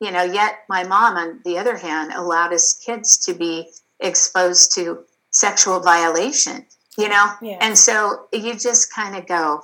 you 0.00 0.10
know, 0.10 0.22
yet 0.22 0.60
my 0.68 0.84
mom, 0.84 1.16
on 1.16 1.40
the 1.44 1.58
other 1.58 1.76
hand, 1.76 2.12
allowed 2.14 2.52
his 2.52 2.80
kids 2.84 3.18
to 3.26 3.34
be 3.34 3.70
exposed 4.00 4.74
to 4.74 5.04
sexual 5.30 5.80
violation, 5.80 6.66
you 6.96 7.08
know? 7.08 7.32
Yeah. 7.42 7.58
And 7.60 7.76
so 7.76 8.26
you 8.32 8.54
just 8.58 8.92
kind 8.92 9.16
of 9.16 9.26
go, 9.26 9.62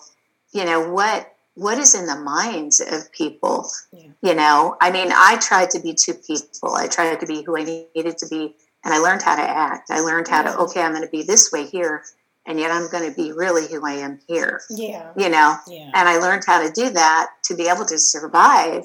you 0.53 0.65
know, 0.65 0.91
what 0.91 1.35
what 1.55 1.79
is 1.79 1.95
in 1.95 2.07
the 2.07 2.17
minds 2.17 2.81
of 2.81 3.11
people 3.13 3.69
you 3.93 4.35
know 4.35 4.77
i 4.81 4.91
mean 4.91 5.09
i 5.15 5.37
tried 5.43 5.69
to 5.69 5.81
be 5.81 5.93
two 5.93 6.15
people 6.15 6.75
i 6.75 6.87
tried 6.87 7.19
to 7.19 7.27
be 7.27 7.43
who 7.43 7.57
i 7.57 7.65
needed 7.65 8.17
to 8.17 8.27
be 8.29 8.55
and 8.85 8.95
I 8.95 8.99
learned 8.99 9.23
how 9.23 9.37
to 9.37 9.43
act. 9.43 9.91
I 9.91 10.01
learned 10.01 10.29
how 10.29 10.43
to, 10.43 10.57
okay, 10.59 10.81
I'm 10.81 10.93
going 10.93 11.05
to 11.05 11.11
be 11.11 11.23
this 11.23 11.53
way 11.53 11.67
here, 11.67 12.03
and 12.47 12.59
yet 12.59 12.71
I'm 12.71 12.91
going 12.91 13.09
to 13.09 13.15
be 13.15 13.33
really 13.33 13.67
who 13.69 13.87
I 13.87 13.95
am 13.95 14.21
here. 14.27 14.63
Yeah. 14.71 15.13
You 15.17 15.29
know? 15.29 15.57
Yeah. 15.69 15.91
And 15.95 16.09
I 16.09 16.19
learned 16.19 16.45
how 16.47 16.67
to 16.67 16.73
do 16.73 16.91
that 16.91 17.31
to 17.45 17.55
be 17.55 17.69
able 17.69 17.85
to 17.87 17.99
survive. 17.99 18.85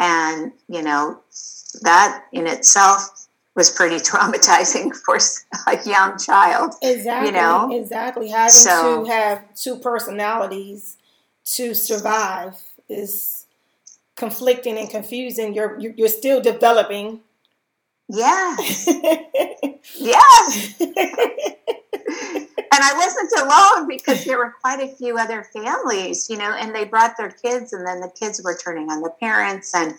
And, 0.00 0.52
you 0.68 0.82
know, 0.82 1.20
that 1.82 2.24
in 2.32 2.46
itself 2.46 3.28
was 3.54 3.70
pretty 3.70 3.96
traumatizing 4.10 4.94
for 4.94 5.18
a 5.66 5.88
young 5.88 6.18
child. 6.18 6.74
Exactly. 6.82 7.28
You 7.28 7.36
know? 7.36 7.70
Exactly. 7.72 8.28
Having 8.30 8.50
so, 8.50 9.04
to 9.04 9.10
have 9.10 9.54
two 9.54 9.76
personalities 9.76 10.96
to 11.54 11.74
survive 11.74 12.56
is 12.88 13.46
conflicting 14.16 14.76
and 14.76 14.90
confusing. 14.90 15.54
You're 15.54 15.78
you're 15.78 16.08
still 16.08 16.40
developing 16.40 17.20
yeah. 18.08 18.56
yes. 19.94 20.74
and 20.80 20.94
I 22.72 22.94
wasn't 22.96 23.32
alone 23.42 23.88
because 23.88 24.24
there 24.24 24.38
were 24.38 24.54
quite 24.60 24.80
a 24.80 24.88
few 24.88 25.18
other 25.18 25.44
families, 25.44 26.28
you 26.30 26.36
know, 26.36 26.52
and 26.52 26.74
they 26.74 26.84
brought 26.84 27.16
their 27.16 27.30
kids, 27.30 27.72
and 27.72 27.86
then 27.86 28.00
the 28.00 28.10
kids 28.10 28.40
were 28.42 28.56
turning 28.56 28.90
on 28.90 29.02
the 29.02 29.10
parents. 29.10 29.74
And, 29.74 29.94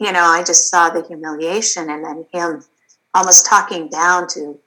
you 0.00 0.12
know, 0.12 0.22
I 0.22 0.42
just 0.44 0.70
saw 0.70 0.90
the 0.90 1.06
humiliation 1.06 1.90
and 1.90 2.04
then 2.04 2.26
him 2.32 2.64
almost 3.14 3.46
talking 3.46 3.88
down 3.88 4.28
to, 4.28 4.58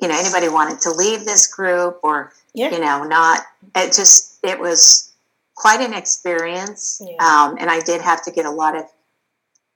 you 0.00 0.08
know, 0.08 0.18
anybody 0.18 0.48
wanted 0.48 0.80
to 0.82 0.90
leave 0.90 1.24
this 1.24 1.46
group 1.46 2.00
or, 2.02 2.32
yeah. 2.54 2.70
you 2.70 2.80
know, 2.80 3.04
not. 3.04 3.42
It 3.76 3.94
just, 3.94 4.38
it 4.42 4.60
was 4.60 5.12
quite 5.54 5.80
an 5.80 5.94
experience. 5.94 7.00
Yeah. 7.04 7.16
Um, 7.16 7.56
and 7.58 7.70
I 7.70 7.80
did 7.80 8.02
have 8.02 8.22
to 8.24 8.30
get 8.30 8.44
a 8.44 8.50
lot 8.50 8.76
of 8.76 8.84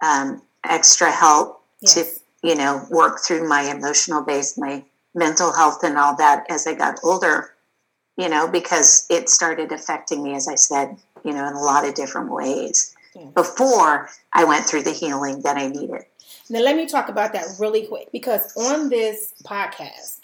um, 0.03 0.43
extra 0.65 1.11
help 1.11 1.58
yes. 1.81 1.95
to 1.95 2.49
you 2.49 2.55
know 2.55 2.87
work 2.91 3.21
through 3.21 3.49
my 3.49 3.63
emotional 3.63 4.23
base 4.23 4.57
my 4.57 4.85
mental 5.15 5.53
health 5.53 5.83
and 5.83 5.97
all 5.97 6.17
that 6.17 6.45
as 6.49 6.67
i 6.67 6.75
got 6.75 6.99
older 7.03 7.55
you 8.17 8.29
know 8.29 8.49
because 8.49 9.07
it 9.11 9.29
started 9.29 9.73
affecting 9.73 10.23
me 10.23 10.35
as 10.35 10.49
i 10.49 10.55
said 10.55 10.97
you 11.25 11.33
know 11.33 11.47
in 11.47 11.55
a 11.55 11.63
lot 11.63 11.87
of 11.87 11.95
different 11.95 12.31
ways. 12.31 12.95
Before 13.35 14.09
i 14.33 14.45
went 14.45 14.65
through 14.65 14.85
the 14.85 14.93
healing 14.93 15.43
that 15.43 15.57
i 15.57 15.67
needed. 15.67 16.05
Now 16.49 16.61
let 16.61 16.77
me 16.77 16.87
talk 16.87 17.09
about 17.09 17.33
that 17.33 17.47
really 17.59 17.87
quick 17.87 18.13
because 18.13 18.57
on 18.57 18.91
this 18.91 19.35
podcast 19.43 20.21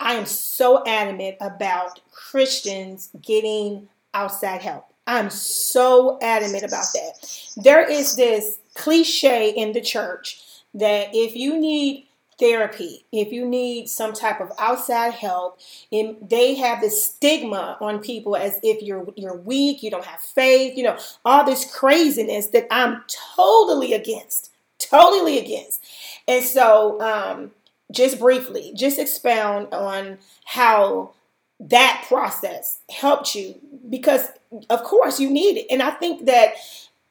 i 0.00 0.14
am 0.14 0.24
so 0.24 0.82
adamant 0.86 1.36
about 1.40 2.00
christians 2.10 3.10
getting 3.20 3.88
outside 4.14 4.62
help. 4.62 4.86
I'm 5.06 5.30
so 5.30 6.18
adamant 6.22 6.64
about 6.64 6.86
that. 6.94 7.52
There 7.56 7.88
is 7.88 8.16
this 8.16 8.58
cliche 8.74 9.50
in 9.50 9.72
the 9.72 9.80
church 9.80 10.40
that 10.74 11.10
if 11.12 11.34
you 11.36 11.58
need 11.58 12.06
therapy, 12.38 13.04
if 13.12 13.32
you 13.32 13.46
need 13.46 13.88
some 13.88 14.12
type 14.12 14.40
of 14.40 14.50
outside 14.58 15.12
help, 15.12 15.58
and 15.90 16.16
they 16.20 16.54
have 16.54 16.80
this 16.80 17.04
stigma 17.04 17.76
on 17.80 18.00
people 18.00 18.36
as 18.36 18.58
if 18.62 18.82
you're 18.82 19.06
you're 19.16 19.36
weak, 19.36 19.82
you 19.82 19.90
don't 19.90 20.04
have 20.04 20.20
faith, 20.20 20.76
you 20.76 20.82
know, 20.82 20.98
all 21.24 21.44
this 21.44 21.70
craziness 21.72 22.48
that 22.48 22.66
I'm 22.70 23.02
totally 23.36 23.92
against. 23.92 24.50
Totally 24.78 25.38
against. 25.38 25.84
And 26.26 26.44
so, 26.44 27.00
um, 27.00 27.52
just 27.92 28.18
briefly, 28.18 28.72
just 28.74 28.98
expound 28.98 29.72
on 29.72 30.18
how 30.44 31.12
that 31.60 32.04
process 32.08 32.80
helped 32.90 33.34
you 33.34 33.54
because, 33.88 34.28
of 34.70 34.82
course, 34.82 35.20
you 35.20 35.30
need 35.30 35.56
it. 35.58 35.66
And 35.70 35.82
I 35.82 35.90
think 35.90 36.26
that 36.26 36.54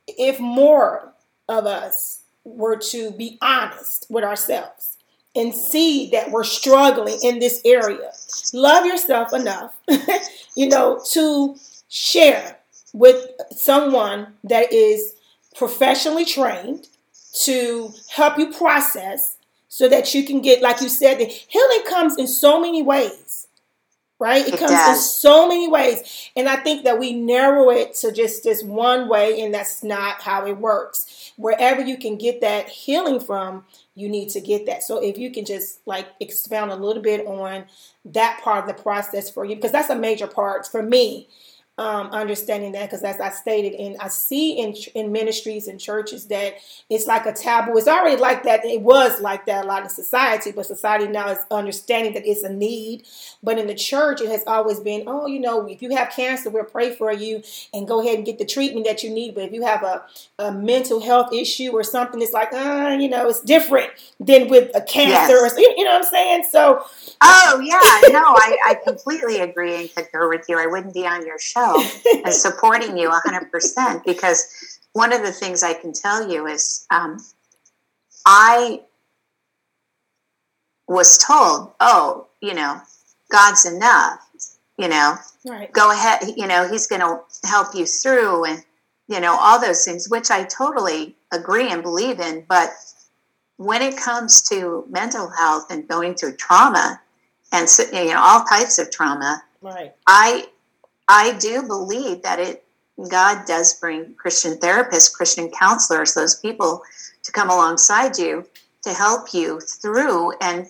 if 0.08 0.40
more 0.40 1.14
of 1.48 1.66
us 1.66 2.21
were 2.44 2.78
to 2.78 3.12
be 3.12 3.38
honest 3.42 4.08
with 4.10 4.24
ourselves 4.24 4.98
and 5.36 5.54
see 5.54 6.10
that 6.10 6.32
we're 6.32 6.44
struggling 6.44 7.18
in 7.24 7.40
this 7.40 7.62
area, 7.64 8.12
love 8.54 8.86
yourself 8.86 9.34
enough, 9.34 9.74
you 10.56 10.68
know, 10.68 11.02
to 11.12 11.56
share 11.88 12.58
with 12.94 13.30
someone 13.52 14.28
that 14.44 14.74
is 14.74 15.16
professionally 15.56 16.26
trained 16.26 16.88
to 17.44 17.94
help 18.10 18.38
you 18.38 18.52
process 18.52 19.38
so 19.70 19.88
that 19.88 20.14
you 20.14 20.26
can 20.26 20.42
get, 20.42 20.62
like 20.62 20.82
you 20.82 20.90
said, 20.90 21.18
the 21.18 21.26
healing 21.26 21.84
comes 21.88 22.18
in 22.18 22.28
so 22.28 22.60
many 22.60 22.84
ways, 22.84 23.48
right? 24.22 24.48
It, 24.48 24.54
it 24.54 24.60
comes 24.60 24.72
does. 24.72 24.98
in 24.98 25.04
so 25.04 25.48
many 25.48 25.68
ways. 25.68 26.30
And 26.36 26.48
I 26.48 26.58
think 26.58 26.84
that 26.84 27.00
we 27.00 27.12
narrow 27.12 27.72
it 27.72 27.96
to 27.96 28.12
just 28.12 28.44
this 28.44 28.64
one 28.64 29.10
way, 29.10 29.42
and 29.42 29.52
that's 29.54 29.84
not 29.84 30.22
how 30.22 30.46
it 30.46 30.58
works. 30.58 31.34
Wherever 31.38 31.82
you 31.82 31.98
can 31.98 32.18
get 32.18 32.40
that 32.42 32.70
healing 32.70 33.20
from, 33.20 33.66
you 33.96 34.08
need 34.08 34.30
to 34.30 34.40
get 34.40 34.68
that. 34.68 34.84
So 34.84 35.04
if 35.04 35.18
you 35.18 35.32
can 35.32 35.44
just 35.44 35.80
like 35.88 36.08
expound 36.20 36.72
a 36.72 36.76
little 36.76 37.02
bit 37.02 37.26
on 37.26 37.66
that 38.06 38.40
part 38.44 38.70
of 38.70 38.76
the 38.76 38.82
process 38.82 39.30
for 39.30 39.44
you, 39.44 39.56
because 39.56 39.72
that's 39.72 39.90
a 39.90 39.96
major 39.96 40.28
part 40.28 40.68
for 40.68 40.84
me 40.84 41.28
um, 41.82 42.12
understanding 42.12 42.74
that 42.74 42.90
because 42.90 43.04
as 43.04 43.20
I 43.20 43.30
stated, 43.32 43.74
and 43.74 43.98
I 44.00 44.08
see 44.08 44.60
in 44.60 44.76
in 44.94 45.12
ministries 45.12 45.68
and 45.68 45.80
churches 45.80 46.28
that 46.28 46.56
it's 46.90 47.08
like 47.08 47.26
a 47.26 47.34
taboo. 47.34 47.76
It's 47.76 47.88
already 47.88 48.22
like 48.22 48.44
that. 48.44 48.64
It 48.64 48.82
was 48.82 49.20
like 49.20 49.48
that 49.48 49.66
a 49.66 49.68
lot 49.68 49.82
in 49.82 49.90
society, 49.90 50.52
but 50.52 50.68
society 50.68 51.08
now 51.08 51.30
is 51.30 51.40
understanding 51.50 52.14
that 52.14 52.28
it's 52.28 52.44
a 52.44 52.54
need. 52.54 53.08
But 53.42 53.58
in 53.58 53.66
the 53.66 53.74
church, 53.74 54.22
it 54.22 54.30
has 54.30 54.44
always 54.46 54.80
been, 54.80 55.06
oh, 55.08 55.26
you 55.26 55.40
know, 55.40 55.68
if 55.68 55.82
you 55.82 55.90
have 55.96 56.12
cancer, 56.12 56.52
we'll 56.52 56.66
pray 56.66 56.94
for 56.94 57.12
you 57.12 57.42
and 57.74 57.88
go 57.88 58.00
ahead 58.02 58.18
and 58.18 58.26
get 58.26 58.38
the 58.38 58.46
treatment 58.46 58.86
that 58.86 59.02
you 59.02 59.10
need. 59.10 59.34
But 59.34 59.46
if 59.46 59.54
you 59.54 59.64
have 59.64 59.82
a, 59.82 60.06
a 60.38 60.52
mental 60.52 61.02
health 61.02 61.34
issue 61.34 61.72
or 61.72 61.84
something, 61.84 62.22
it's 62.22 62.34
like, 62.34 62.54
uh, 62.54 62.96
you 63.00 63.10
know, 63.10 63.28
it's 63.28 63.42
different 63.42 63.90
than 64.20 64.50
with 64.50 64.70
a 64.76 64.82
cancer. 64.82 65.34
Yes. 65.34 65.54
Or, 65.54 65.60
you 65.60 65.84
know 65.84 65.94
what 65.94 66.06
I'm 66.06 66.12
saying? 66.12 66.44
So, 66.52 66.86
oh 67.22 67.62
yeah, 67.64 68.12
no, 68.12 68.24
I, 68.24 68.58
I 68.68 68.76
completely 68.86 69.40
agree 69.40 69.76
and 69.82 69.96
concur 69.96 70.30
with 70.30 70.46
you. 70.48 70.60
I 70.60 70.68
wouldn't 70.68 70.94
be 70.94 71.08
on 71.08 71.26
your 71.26 71.40
show 71.40 71.71
show 71.80 72.22
and 72.26 72.34
supporting 72.34 72.98
you 72.98 73.10
100% 73.10 74.06
because 74.06 74.80
one 74.94 75.14
of 75.14 75.22
the 75.22 75.32
things 75.32 75.64
I 75.64 75.74
can 75.74 75.94
tell 75.94 76.30
you 76.30 76.48
is 76.48 76.86
um, 76.92 77.18
I 78.26 78.82
was 80.88 81.18
told, 81.18 81.72
oh, 81.80 82.28
you 82.42 82.54
know, 82.54 82.82
God's 83.32 83.66
enough, 83.66 84.20
you 84.78 84.90
know, 84.90 85.16
right. 85.46 85.72
go 85.72 85.92
ahead, 85.92 86.34
you 86.36 86.48
know, 86.48 86.68
He's 86.68 86.88
going 86.88 87.02
to 87.02 87.20
help 87.48 87.74
you 87.74 87.86
through 87.86 88.46
and, 88.46 88.64
you 89.08 89.20
know, 89.20 89.38
all 89.40 89.60
those 89.60 89.86
things, 89.86 90.10
which 90.10 90.30
I 90.30 90.44
totally 90.44 91.16
agree 91.32 91.70
and 91.70 91.82
believe 91.82 92.20
in. 92.20 92.44
But 92.48 92.72
when 93.58 93.82
it 93.82 93.96
comes 93.96 94.42
to 94.50 94.86
mental 94.90 95.30
health 95.30 95.68
and 95.70 95.88
going 95.88 96.16
through 96.16 96.36
trauma 96.36 97.00
and, 97.54 97.68
you 97.94 98.14
know, 98.14 98.22
all 98.22 98.44
types 98.44 98.80
of 98.80 98.92
trauma, 98.92 99.42
right. 99.62 99.94
I 100.08 100.48
I 101.08 101.38
do 101.40 101.64
believe 101.64 102.24
that 102.24 102.40
it 102.40 102.64
God 103.10 103.46
does 103.48 103.74
bring 103.74 104.14
Christian 104.16 104.58
therapists, 104.58 105.14
Christian 105.14 105.50
counselors, 105.50 106.14
those 106.14 106.36
people 106.36 106.84
to 107.24 107.32
come 107.32 107.50
alongside 107.50 108.18
you 108.18 108.46
to 108.84 108.94
help 108.94 109.34
you 109.34 109.60
through. 109.60 110.34
And 110.42 110.68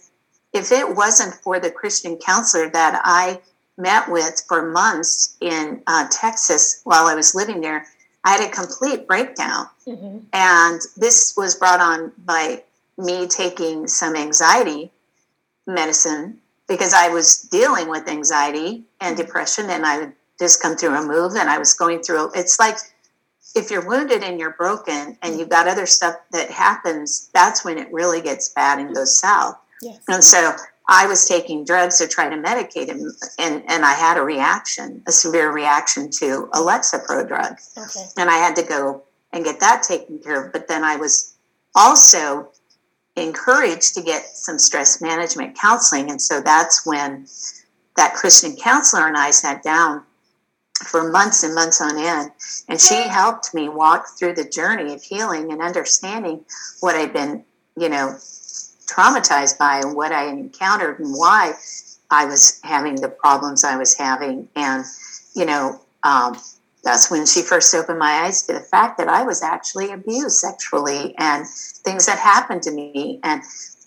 if 0.54 0.72
it 0.72 0.96
wasn't 0.96 1.36
for 1.36 1.60
the 1.60 1.72
Christian 1.72 2.18
counselor 2.18 2.70
that 2.70 3.02
I 3.04 3.42
met 3.78 4.10
with 4.10 4.42
for 4.48 4.70
months 4.70 5.38
in 5.42 5.82
uh, 5.88 6.08
Texas 6.12 6.82
while 6.84 7.08
I 7.08 7.16
was 7.16 7.34
living 7.36 7.62
there, 7.62 7.86
I 8.24 8.32
had 8.32 8.48
a 8.48 8.51
complete 8.51 9.08
breakdown. 9.08 9.68
Mm-hmm. 9.88 10.20
And 10.34 10.82
this 10.98 11.34
was 11.36 11.55
brought 11.55 11.79
on 11.79 12.12
by 12.25 12.64
me 12.98 13.27
taking 13.27 13.88
some 13.88 14.16
anxiety 14.16 14.92
medicine 15.66 16.40
because 16.68 16.94
I 16.94 17.10
was 17.10 17.42
dealing 17.42 17.90
with 17.90 18.08
anxiety 18.08 18.84
and 19.00 19.16
mm-hmm. 19.16 19.25
depression, 19.25 19.70
and 19.70 19.86
I 19.86 20.12
just 20.42 20.62
come 20.62 20.75
through 20.75 20.96
a 20.96 21.06
move 21.06 21.36
and 21.36 21.50
I 21.50 21.60
was 21.60 21.75
going 21.75 22.01
through 22.01 22.32
it's 22.34 22.60
like 22.60 22.77
if 23.54 23.70
you're 23.70 23.88
wounded 23.88 24.24
and 24.24 24.40
you're 24.40 24.56
broken 24.58 25.18
and 25.22 25.38
you've 25.38 25.50
got 25.50 25.68
other 25.68 25.86
stuff 25.86 26.16
that 26.32 26.50
happens, 26.50 27.30
that's 27.34 27.64
when 27.64 27.77
it 27.77 27.92
really 27.92 28.22
gets 28.22 28.50
bad 28.50 28.80
and 28.80 28.96
goes 28.96 29.20
south. 29.20 29.56
Yes. 29.82 30.00
And 30.08 30.24
so 30.24 30.54
I 30.88 31.06
was 31.06 31.27
taking 31.27 31.64
drugs 31.64 31.98
to 32.00 32.08
try 32.08 32.30
to 32.30 32.36
medicate 32.36 32.88
him, 32.88 33.12
and, 33.38 33.64
and 33.70 33.86
I 33.86 33.94
had 33.94 34.18
a 34.18 34.22
reaction, 34.22 35.04
a 35.08 35.12
severe 35.12 35.51
reaction 35.51 36.10
to 36.20 36.50
a 36.54 36.60
Lexapro 36.60 37.27
drug. 37.27 37.58
Okay. 37.77 38.06
And 38.18 38.30
I 38.30 38.38
had 38.38 38.56
to 38.56 38.64
go 38.64 39.04
and 39.34 39.44
get 39.44 39.60
that 39.60 39.84
taken 39.84 40.20
care 40.20 40.46
of. 40.46 40.54
But 40.54 40.68
then 40.68 40.84
I 40.84 40.96
was 40.96 41.36
also 41.75 42.50
encouraged 43.16 43.94
to 43.96 44.01
get 44.01 44.24
some 44.24 44.58
stress 44.58 45.01
management 45.01 45.58
counseling. 45.60 46.10
And 46.10 46.22
so 46.22 46.42
that's 46.42 46.86
when 46.86 47.27
that 47.96 48.14
Christian 48.14 48.56
counselor 48.56 49.08
and 49.08 49.18
I 49.18 49.32
sat 49.32 49.64
down 49.64 50.04
for 50.81 51.11
months 51.11 51.44
and 51.44 51.55
months 51.55 51.81
on 51.81 51.98
end. 51.98 52.31
And 52.67 52.79
she 52.79 52.96
helped 53.07 53.53
me 53.53 53.70
walk 53.70 54.07
through 54.17 54.35
the 54.35 54.44
journey 54.44 54.94
of 54.94 55.03
healing 55.03 55.51
and 55.51 55.61
understanding 55.61 56.46
what 56.79 56.96
I'd 56.96 57.13
been, 57.13 57.44
you 57.77 57.89
know, 57.89 58.17
traumatized 58.87 59.57
by 59.57 59.79
and 59.79 59.96
what 59.96 60.11
I 60.11 60.27
encountered 60.27 61.00
and 61.00 61.13
why 61.13 61.53
I 62.09 62.25
was 62.25 62.59
having 62.63 62.96
the 62.96 63.09
problems 63.09 63.63
I 63.63 63.77
was 63.77 63.98
having. 63.98 64.50
And, 64.55 64.83
you 65.33 65.46
know, 65.46 65.79
um, 66.03 66.37
that's 66.83 67.11
when 67.11 67.25
she 67.25 67.41
first 67.41 67.74
opened 67.74 68.00
my 68.00 68.24
eyes 68.25 68.44
to 68.48 68.53
the 68.53 68.59
fact 68.59 68.98
that 68.98 69.07
I 69.07 69.24
was 69.24 69.44
actually 69.44 69.91
abused 69.91 70.37
sexually 70.37 71.15
and 71.17 71.48
things 71.48 72.07
that 72.07 72.17
happened 72.17 72.63
to 72.63 72.72
me 72.72 73.20
and, 73.24 73.44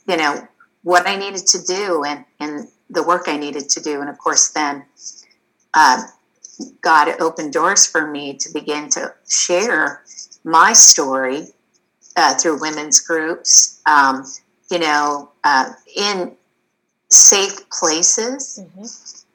you 0.06 0.16
know, 0.16 0.46
what 0.82 1.06
I 1.06 1.16
needed 1.16 1.46
to 1.48 1.62
do 1.62 2.04
and, 2.04 2.24
and 2.38 2.68
the 2.88 3.02
work 3.02 3.24
I 3.26 3.36
needed 3.36 3.68
to 3.70 3.80
do. 3.80 4.00
And 4.00 4.08
of 4.08 4.18
course, 4.18 4.50
then 4.50 4.84
uh, 5.72 6.02
God 6.80 7.20
opened 7.20 7.52
doors 7.52 7.86
for 7.86 8.10
me 8.10 8.34
to 8.34 8.52
begin 8.52 8.88
to 8.90 9.14
share 9.28 10.02
my 10.44 10.72
story 10.72 11.48
uh, 12.16 12.34
through 12.34 12.60
women's 12.60 13.00
groups, 13.00 13.80
um, 13.86 14.24
you 14.70 14.78
know, 14.78 15.30
uh, 15.44 15.70
in 15.96 16.32
safe 17.10 17.68
places. 17.70 18.60
Mm-hmm. 18.62 18.84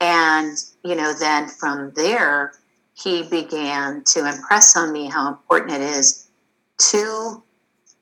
And, 0.01 0.57
you 0.83 0.95
know, 0.95 1.13
then 1.13 1.47
from 1.47 1.91
there, 1.95 2.53
he 2.93 3.23
began 3.23 4.03
to 4.05 4.27
impress 4.27 4.75
on 4.75 4.91
me 4.91 5.07
how 5.07 5.27
important 5.27 5.73
it 5.73 5.81
is 5.81 6.27
to 6.91 7.43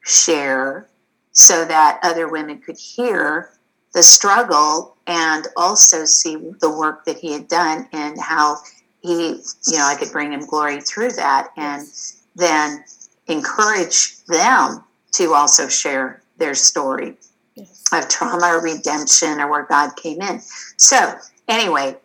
share 0.03 0.87
so 1.31 1.65
that 1.65 1.99
other 2.03 2.27
women 2.27 2.59
could 2.59 2.77
hear 2.77 3.51
the 3.93 4.03
struggle 4.03 4.95
and 5.07 5.47
also 5.55 6.05
see 6.05 6.35
the 6.59 6.69
work 6.69 7.05
that 7.05 7.17
he 7.17 7.33
had 7.33 7.47
done 7.47 7.87
and 7.91 8.19
how 8.19 8.57
he, 9.01 9.41
you 9.67 9.77
know, 9.77 9.85
I 9.85 9.95
could 9.97 10.11
bring 10.11 10.33
him 10.33 10.45
glory 10.45 10.81
through 10.81 11.11
that 11.13 11.49
and 11.55 11.87
then 12.35 12.83
encourage 13.27 14.23
them 14.25 14.83
to 15.13 15.33
also 15.33 15.67
share 15.67 16.21
their 16.37 16.55
story 16.55 17.15
yes. 17.55 17.83
of 17.93 18.07
trauma 18.09 18.47
or 18.47 18.61
redemption 18.61 19.39
or 19.39 19.49
where 19.49 19.65
God 19.65 19.95
came 19.95 20.21
in. 20.21 20.41
So, 20.77 21.15
anyway, 21.47 21.97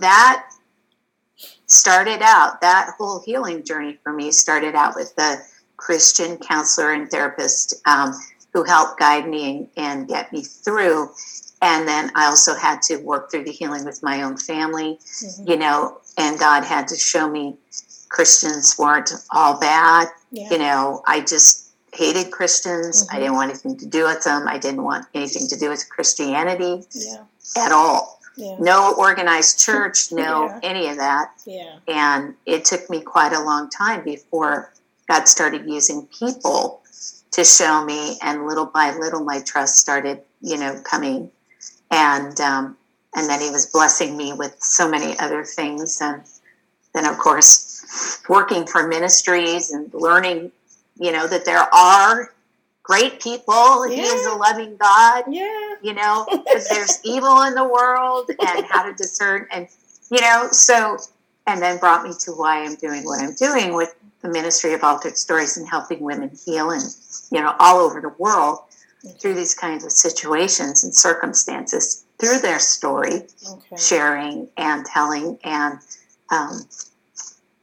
that 0.00 0.46
started 1.66 2.20
out, 2.22 2.60
that 2.60 2.94
whole 2.98 3.22
healing 3.24 3.64
journey 3.64 3.98
for 4.02 4.12
me 4.12 4.30
started 4.30 4.74
out 4.74 4.94
with 4.94 5.14
the 5.16 5.38
Christian 5.76 6.38
counselor 6.38 6.92
and 6.92 7.10
therapist 7.10 7.74
um, 7.86 8.14
who 8.52 8.64
helped 8.64 8.98
guide 8.98 9.28
me 9.28 9.50
and, 9.50 9.68
and 9.76 10.08
get 10.08 10.32
me 10.32 10.42
through 10.42 11.10
and 11.64 11.88
then 11.88 12.12
I 12.14 12.26
also 12.26 12.54
had 12.54 12.82
to 12.82 12.96
work 12.98 13.30
through 13.30 13.44
the 13.44 13.50
healing 13.50 13.86
with 13.86 14.02
my 14.02 14.22
own 14.22 14.36
family, 14.36 14.98
mm-hmm. 15.02 15.50
you 15.50 15.56
know, 15.56 15.98
and 16.16 16.38
God 16.38 16.64
had 16.64 16.88
to 16.88 16.96
show 16.96 17.28
me 17.28 17.56
Christians 18.08 18.76
weren't 18.78 19.12
all 19.30 19.58
bad. 19.58 20.08
Yeah. 20.30 20.50
You 20.50 20.58
know, 20.58 21.02
I 21.06 21.20
just 21.20 21.72
hated 21.92 22.30
Christians. 22.30 23.04
Mm-hmm. 23.04 23.16
I 23.16 23.18
didn't 23.18 23.34
want 23.34 23.50
anything 23.50 23.76
to 23.78 23.86
do 23.86 24.04
with 24.04 24.24
them. 24.24 24.46
I 24.48 24.58
didn't 24.58 24.84
want 24.84 25.06
anything 25.14 25.48
to 25.48 25.58
do 25.58 25.68
with 25.68 25.88
Christianity 25.88 26.84
yeah. 26.92 27.24
at 27.56 27.72
all. 27.72 28.20
Yeah. 28.36 28.56
No 28.58 28.94
organized 28.98 29.60
church, 29.60 30.12
no 30.12 30.58
any 30.62 30.88
of 30.88 30.96
that. 30.96 31.32
Yeah. 31.46 31.78
And 31.88 32.34
it 32.46 32.64
took 32.64 32.88
me 32.90 33.00
quite 33.00 33.32
a 33.32 33.42
long 33.42 33.70
time 33.70 34.04
before 34.04 34.72
God 35.08 35.28
started 35.28 35.68
using 35.68 36.06
people 36.18 36.80
to 37.32 37.44
show 37.44 37.84
me, 37.84 38.16
and 38.22 38.46
little 38.46 38.66
by 38.66 38.96
little, 38.96 39.24
my 39.24 39.40
trust 39.40 39.78
started, 39.78 40.20
you 40.40 40.56
know, 40.56 40.80
coming 40.84 41.32
and 41.90 42.40
um, 42.40 42.76
and 43.14 43.28
then 43.28 43.40
he 43.40 43.50
was 43.50 43.66
blessing 43.66 44.16
me 44.16 44.32
with 44.32 44.56
so 44.60 44.88
many 44.88 45.18
other 45.18 45.44
things 45.44 46.00
and 46.00 46.22
then 46.94 47.06
of 47.06 47.18
course 47.18 48.22
working 48.28 48.66
for 48.66 48.86
ministries 48.86 49.70
and 49.70 49.92
learning 49.94 50.50
you 50.98 51.12
know 51.12 51.26
that 51.26 51.44
there 51.44 51.66
are 51.74 52.34
great 52.84 53.20
people. 53.20 53.88
Yeah. 53.88 53.96
He 53.96 54.02
is 54.02 54.26
a 54.26 54.36
loving 54.36 54.76
God. 54.76 55.24
Yeah. 55.28 55.74
You 55.82 55.94
know, 55.94 56.24
because 56.30 56.68
there's 56.70 57.00
evil 57.02 57.42
in 57.42 57.54
the 57.54 57.66
world 57.66 58.30
and 58.38 58.64
how 58.66 58.84
to 58.84 58.94
discern. 58.94 59.48
And, 59.50 59.66
you 60.12 60.20
know, 60.20 60.48
so, 60.52 60.98
and 61.48 61.60
then 61.60 61.78
brought 61.78 62.04
me 62.04 62.12
to 62.20 62.30
why 62.30 62.62
I'm 62.62 62.76
doing 62.76 63.04
what 63.04 63.20
I'm 63.20 63.34
doing 63.34 63.74
with 63.74 63.92
the 64.20 64.28
Ministry 64.28 64.72
of 64.74 64.84
Altered 64.84 65.18
Stories 65.18 65.56
and 65.56 65.68
helping 65.68 66.00
women 66.00 66.30
heal 66.46 66.70
and, 66.70 66.84
you 67.32 67.40
know, 67.40 67.54
all 67.58 67.78
over 67.78 68.00
the 68.00 68.10
world 68.10 68.60
through 69.20 69.34
these 69.34 69.54
kinds 69.54 69.84
of 69.84 69.92
situations 69.92 70.84
and 70.84 70.94
circumstances 70.94 72.03
through 72.18 72.38
their 72.40 72.58
story, 72.58 73.26
okay. 73.50 73.76
sharing 73.76 74.48
and 74.56 74.86
telling. 74.86 75.38
And 75.44 75.78
um, 76.30 76.60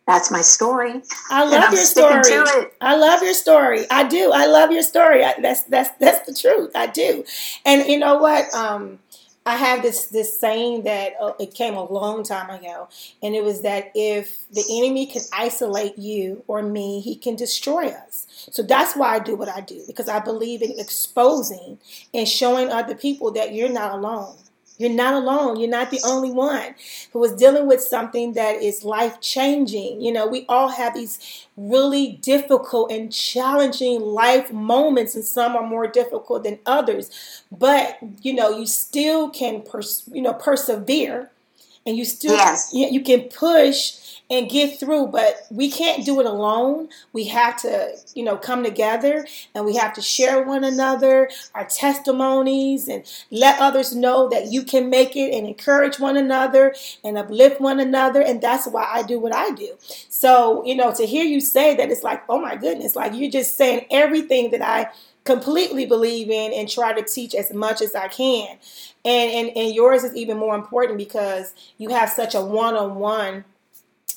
that's 0.08 0.32
my 0.32 0.42
story. 0.42 1.02
I 1.30 1.46
love 1.46 1.74
your 1.74 1.86
story. 1.86 2.72
I 2.82 2.96
love 2.96 3.24
your 3.24 3.34
story. 3.34 3.86
I 3.90 4.08
do. 4.08 4.32
I 4.34 4.46
love 4.46 4.72
your 4.72 4.84
story. 4.84 5.24
I, 5.24 5.36
that's 5.42 5.64
that's 5.64 5.90
that's 6.00 6.26
the 6.26 6.34
truth. 6.34 6.72
I 6.76 6.88
do. 6.88 7.24
And 7.66 7.88
you 7.88 7.98
know 7.98 8.18
what? 8.18 8.54
Um, 8.54 9.00
I 9.46 9.56
have 9.58 9.82
this 9.82 10.06
this 10.08 10.40
saying 10.40 10.84
that 10.84 11.14
uh, 11.20 11.34
it 11.40 11.56
came 11.56 11.74
a 11.74 11.92
long 11.92 12.24
time 12.24 12.50
ago, 12.52 12.88
and 13.24 13.34
it 13.36 13.44
was 13.44 13.62
that 13.64 13.92
if 13.96 14.48
the 14.52 14.64
enemy 14.70 15.08
can 15.08 15.24
isolate 15.34 15.98
you 15.98 16.44
or 16.48 16.62
me, 16.62 17.00
he 17.02 17.16
can 17.16 17.36
destroy 17.36 17.88
us. 17.88 18.28
So 18.52 18.62
that's 18.62 18.96
why 18.96 19.16
I 19.16 19.20
do 19.20 19.36
what 19.36 19.50
I 19.50 19.62
do 19.62 19.84
because 19.88 20.08
I 20.08 20.20
believe 20.20 20.62
in 20.62 20.80
exposing 20.80 21.80
and 22.14 22.28
showing 22.28 22.70
other 22.70 22.94
people 22.96 23.32
that 23.32 23.54
you're 23.54 23.70
not 23.70 23.94
alone. 23.94 24.36
You're 24.82 24.90
not 24.90 25.14
alone. 25.14 25.60
You're 25.60 25.70
not 25.70 25.92
the 25.92 26.02
only 26.04 26.32
one 26.32 26.74
who 27.14 27.24
is 27.24 27.34
dealing 27.34 27.68
with 27.68 27.82
something 27.82 28.34
that 28.34 28.64
is 28.64 28.84
life 28.84 29.22
changing. 29.22 30.02
You 30.02 30.12
know, 30.12 30.26
we 30.26 30.44
all 30.50 30.70
have 30.70 30.96
these 30.96 31.46
really 31.56 32.14
difficult 32.14 32.92
and 32.92 33.14
challenging 33.14 34.02
life 34.02 34.52
moments, 34.52 35.14
and 35.14 35.24
some 35.24 35.56
are 35.56 35.68
more 35.68 35.86
difficult 35.86 36.44
than 36.44 36.58
others. 36.66 37.44
But 37.52 38.00
you 38.24 38.34
know, 38.34 38.58
you 38.58 38.66
still 38.66 39.30
can, 39.30 39.62
pers- 39.62 40.10
you 40.12 40.24
know, 40.24 40.34
persevere, 40.34 41.30
and 41.86 41.96
you 41.96 42.04
still 42.04 42.34
yes. 42.34 42.72
you, 42.74 42.88
you 42.88 43.02
can 43.02 43.30
push 43.30 44.01
and 44.32 44.50
get 44.50 44.80
through 44.80 45.08
but 45.08 45.46
we 45.52 45.70
can't 45.70 46.06
do 46.06 46.20
it 46.22 46.26
alone. 46.26 46.88
We 47.12 47.26
have 47.26 47.62
to 47.62 47.96
you 48.16 48.24
know 48.24 48.38
come 48.38 48.64
together 48.64 49.28
and 49.54 49.66
we 49.66 49.76
have 49.76 49.94
to 49.94 50.02
share 50.02 50.42
one 50.42 50.64
another 50.64 51.30
our 51.54 51.66
testimonies 51.66 52.88
and 52.88 53.04
let 53.30 53.60
others 53.60 53.94
know 53.94 54.30
that 54.30 54.52
you 54.52 54.64
can 54.64 54.90
make 54.90 55.16
it 55.16 55.34
and 55.34 55.46
encourage 55.46 56.00
one 56.00 56.18
another 56.18 56.74
and 57.04 57.18
uplift 57.18 57.60
one 57.60 57.80
another 57.80 58.22
and 58.22 58.42
that's 58.42 58.68
why 58.68 58.90
I 58.90 59.04
do 59.04 59.20
what 59.20 59.36
I 59.36 59.52
do. 59.52 59.78
So 60.10 60.66
you 60.66 60.76
know 60.76 60.94
to 60.94 61.06
hear 61.06 61.26
you 61.26 61.42
say 61.42 61.76
that 61.76 61.92
it's 61.92 62.04
like 62.04 62.24
oh 62.30 62.40
my 62.40 62.56
goodness 62.56 62.96
like 62.96 63.14
you're 63.14 63.30
just 63.30 63.58
saying 63.58 63.86
everything 63.92 64.52
that 64.52 64.62
I 64.62 64.90
completely 65.24 65.86
believe 65.86 66.30
in 66.30 66.52
and 66.54 66.68
try 66.68 66.94
to 66.94 67.04
teach 67.04 67.36
as 67.36 67.54
much 67.54 67.82
as 67.82 67.94
I 67.94 68.08
can. 68.08 68.58
And 69.04 69.32
and, 69.32 69.58
and 69.58 69.76
yours 69.76 70.04
is 70.04 70.16
even 70.16 70.38
more 70.38 70.56
important 70.56 70.98
because 70.98 71.54
you 71.78 71.90
have 71.90 72.10
such 72.10 72.34
a 72.34 72.42
one-on-one 72.42 73.44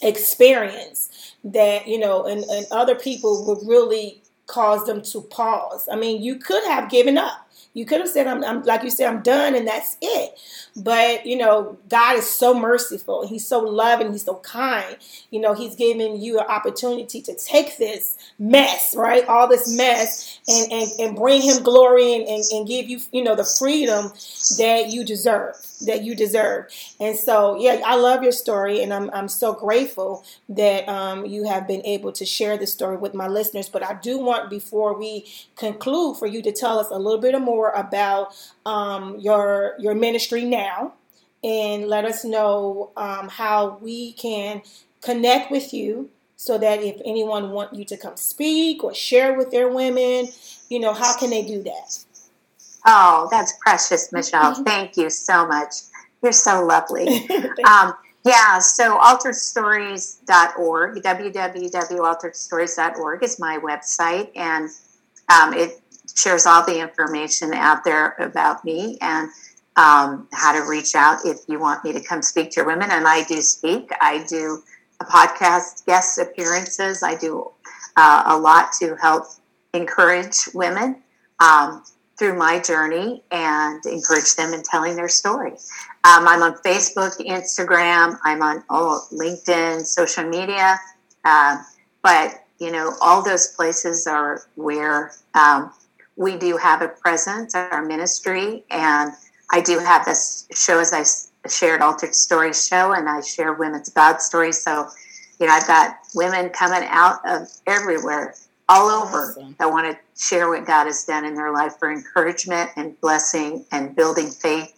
experience 0.04 1.34
that 1.44 1.88
you 1.88 1.98
know 1.98 2.24
and, 2.24 2.44
and 2.44 2.66
other 2.70 2.94
people 2.94 3.44
would 3.46 3.66
really 3.66 4.22
cause 4.46 4.86
them 4.86 5.02
to 5.02 5.20
pause. 5.22 5.88
I 5.90 5.96
mean 5.96 6.22
you 6.22 6.36
could 6.36 6.64
have 6.64 6.90
given 6.90 7.18
up 7.18 7.43
you 7.72 7.86
could 7.86 8.00
have 8.00 8.08
said 8.08 8.26
I'm, 8.26 8.44
I'm 8.44 8.62
like 8.62 8.82
you 8.82 8.90
said 8.90 9.08
i'm 9.08 9.22
done 9.22 9.54
and 9.54 9.66
that's 9.66 9.96
it. 10.00 10.38
But 10.76 11.26
you 11.26 11.36
know 11.36 11.78
god 11.88 12.18
is 12.18 12.28
so 12.28 12.58
merciful. 12.58 13.26
He's 13.26 13.46
so 13.46 13.60
loving. 13.60 14.12
He's 14.12 14.24
so 14.24 14.36
kind. 14.36 14.96
You 15.30 15.40
know 15.40 15.54
he's 15.54 15.76
giving 15.76 16.20
you 16.20 16.38
an 16.38 16.46
opportunity 16.46 17.22
to 17.22 17.34
take 17.34 17.78
this 17.78 18.16
mess 18.38 18.94
right? 18.96 19.26
All 19.26 19.48
this 19.48 19.74
mess 19.76 20.40
and 20.48 20.72
and, 20.72 20.90
and 21.00 21.16
bring 21.16 21.42
him 21.42 21.62
glory 21.62 22.14
and, 22.14 22.28
and, 22.28 22.44
and 22.52 22.66
give 22.66 22.88
you 22.88 23.00
you 23.12 23.22
know 23.22 23.34
the 23.34 23.44
freedom 23.44 24.12
that 24.58 24.88
you 24.88 25.04
deserve 25.04 25.56
that 25.86 26.02
you 26.02 26.14
deserve. 26.14 26.66
And 27.00 27.16
so, 27.16 27.58
yeah, 27.58 27.80
I 27.84 27.96
love 27.96 28.22
your 28.22 28.32
story, 28.32 28.82
and 28.82 28.92
I'm, 28.92 29.10
I'm 29.12 29.28
so 29.28 29.52
grateful 29.52 30.24
that 30.48 30.88
um, 30.88 31.26
you 31.26 31.44
have 31.44 31.66
been 31.66 31.84
able 31.84 32.12
to 32.12 32.24
share 32.24 32.56
this 32.56 32.72
story 32.72 32.96
with 32.96 33.14
my 33.14 33.28
listeners. 33.28 33.68
But 33.68 33.82
I 33.82 33.94
do 33.94 34.18
want, 34.18 34.50
before 34.50 34.98
we 34.98 35.26
conclude, 35.56 36.16
for 36.16 36.26
you 36.26 36.42
to 36.42 36.52
tell 36.52 36.78
us 36.78 36.88
a 36.90 36.98
little 36.98 37.20
bit 37.20 37.38
more 37.40 37.53
about 37.70 38.34
um, 38.66 39.18
your 39.18 39.74
your 39.78 39.94
ministry 39.94 40.44
now, 40.44 40.94
and 41.42 41.88
let 41.88 42.04
us 42.04 42.24
know 42.24 42.90
um, 42.96 43.28
how 43.28 43.78
we 43.80 44.12
can 44.12 44.62
connect 45.00 45.50
with 45.50 45.72
you 45.72 46.10
so 46.36 46.58
that 46.58 46.82
if 46.82 47.00
anyone 47.04 47.50
want 47.50 47.74
you 47.74 47.84
to 47.84 47.96
come 47.96 48.16
speak 48.16 48.84
or 48.84 48.94
share 48.94 49.36
with 49.36 49.50
their 49.50 49.68
women, 49.68 50.28
you 50.68 50.80
know, 50.80 50.92
how 50.92 51.16
can 51.16 51.30
they 51.30 51.42
do 51.42 51.62
that? 51.62 52.04
Oh, 52.86 53.28
that's 53.30 53.54
precious, 53.60 54.12
Michelle. 54.12 54.52
Mm-hmm. 54.52 54.64
Thank 54.64 54.96
you 54.96 55.10
so 55.10 55.46
much. 55.46 55.74
You're 56.22 56.32
so 56.32 56.64
lovely. 56.64 57.06
um, 57.66 57.94
yeah, 58.24 58.58
so 58.58 58.98
alteredstories.org, 58.98 61.02
www.alteredstories.org 61.02 63.22
is 63.22 63.38
my 63.38 63.58
website, 63.58 64.30
and 64.34 64.70
um, 65.30 65.52
it 65.52 65.82
shares 66.14 66.46
all 66.46 66.64
the 66.64 66.80
information 66.80 67.52
out 67.54 67.84
there 67.84 68.14
about 68.18 68.64
me 68.64 68.98
and 69.00 69.28
um, 69.76 70.28
how 70.32 70.52
to 70.52 70.68
reach 70.68 70.94
out 70.94 71.18
if 71.24 71.38
you 71.48 71.58
want 71.58 71.84
me 71.84 71.92
to 71.92 72.00
come 72.00 72.22
speak 72.22 72.50
to 72.50 72.60
your 72.60 72.66
women. 72.66 72.90
And 72.90 73.06
I 73.06 73.24
do 73.24 73.40
speak. 73.40 73.90
I 74.00 74.24
do 74.28 74.62
a 75.00 75.04
podcast 75.04 75.84
guest 75.86 76.18
appearances. 76.18 77.02
I 77.02 77.16
do 77.16 77.50
uh, 77.96 78.22
a 78.26 78.38
lot 78.38 78.72
to 78.80 78.96
help 79.00 79.24
encourage 79.72 80.48
women. 80.54 81.02
Um, 81.40 81.82
through 82.18 82.36
my 82.36 82.60
journey 82.60 83.22
and 83.30 83.84
encourage 83.86 84.34
them 84.36 84.54
in 84.54 84.62
telling 84.62 84.96
their 84.96 85.08
story. 85.08 85.52
Um, 86.04 86.28
I'm 86.28 86.42
on 86.42 86.54
Facebook, 86.58 87.16
Instagram, 87.18 88.18
I'm 88.24 88.42
on 88.42 88.62
all 88.70 89.06
LinkedIn, 89.12 89.84
social 89.86 90.24
media, 90.24 90.78
uh, 91.24 91.62
but 92.02 92.44
you 92.60 92.70
know 92.70 92.92
all 93.00 93.22
those 93.22 93.48
places 93.48 94.06
are 94.06 94.42
where 94.54 95.12
um, 95.34 95.72
we 96.16 96.36
do 96.36 96.56
have 96.56 96.82
a 96.82 96.88
presence, 96.88 97.54
at 97.54 97.72
our 97.72 97.84
ministry, 97.84 98.64
and 98.70 99.12
I 99.50 99.60
do 99.60 99.78
have 99.78 100.04
this 100.04 100.48
show 100.54 100.78
as 100.80 100.92
I 100.92 101.48
shared 101.48 101.82
Altered 101.82 102.14
Stories 102.14 102.66
show, 102.66 102.92
and 102.92 103.08
I 103.08 103.20
share 103.20 103.52
women's 103.54 103.90
God 103.90 104.20
stories. 104.20 104.62
So 104.62 104.88
you 105.40 105.46
know 105.46 105.52
I've 105.52 105.66
got 105.66 105.96
women 106.14 106.50
coming 106.50 106.86
out 106.90 107.20
of 107.26 107.48
everywhere 107.66 108.34
all 108.68 108.88
over 108.88 109.30
awesome. 109.30 109.56
that 109.58 109.70
want 109.70 109.90
to 109.90 109.98
share 110.22 110.48
what 110.48 110.66
God 110.66 110.86
has 110.86 111.04
done 111.04 111.24
in 111.24 111.34
their 111.34 111.52
life 111.52 111.74
for 111.78 111.92
encouragement 111.92 112.70
and 112.76 112.98
blessing 113.00 113.64
and 113.72 113.94
building 113.94 114.30
faith 114.30 114.72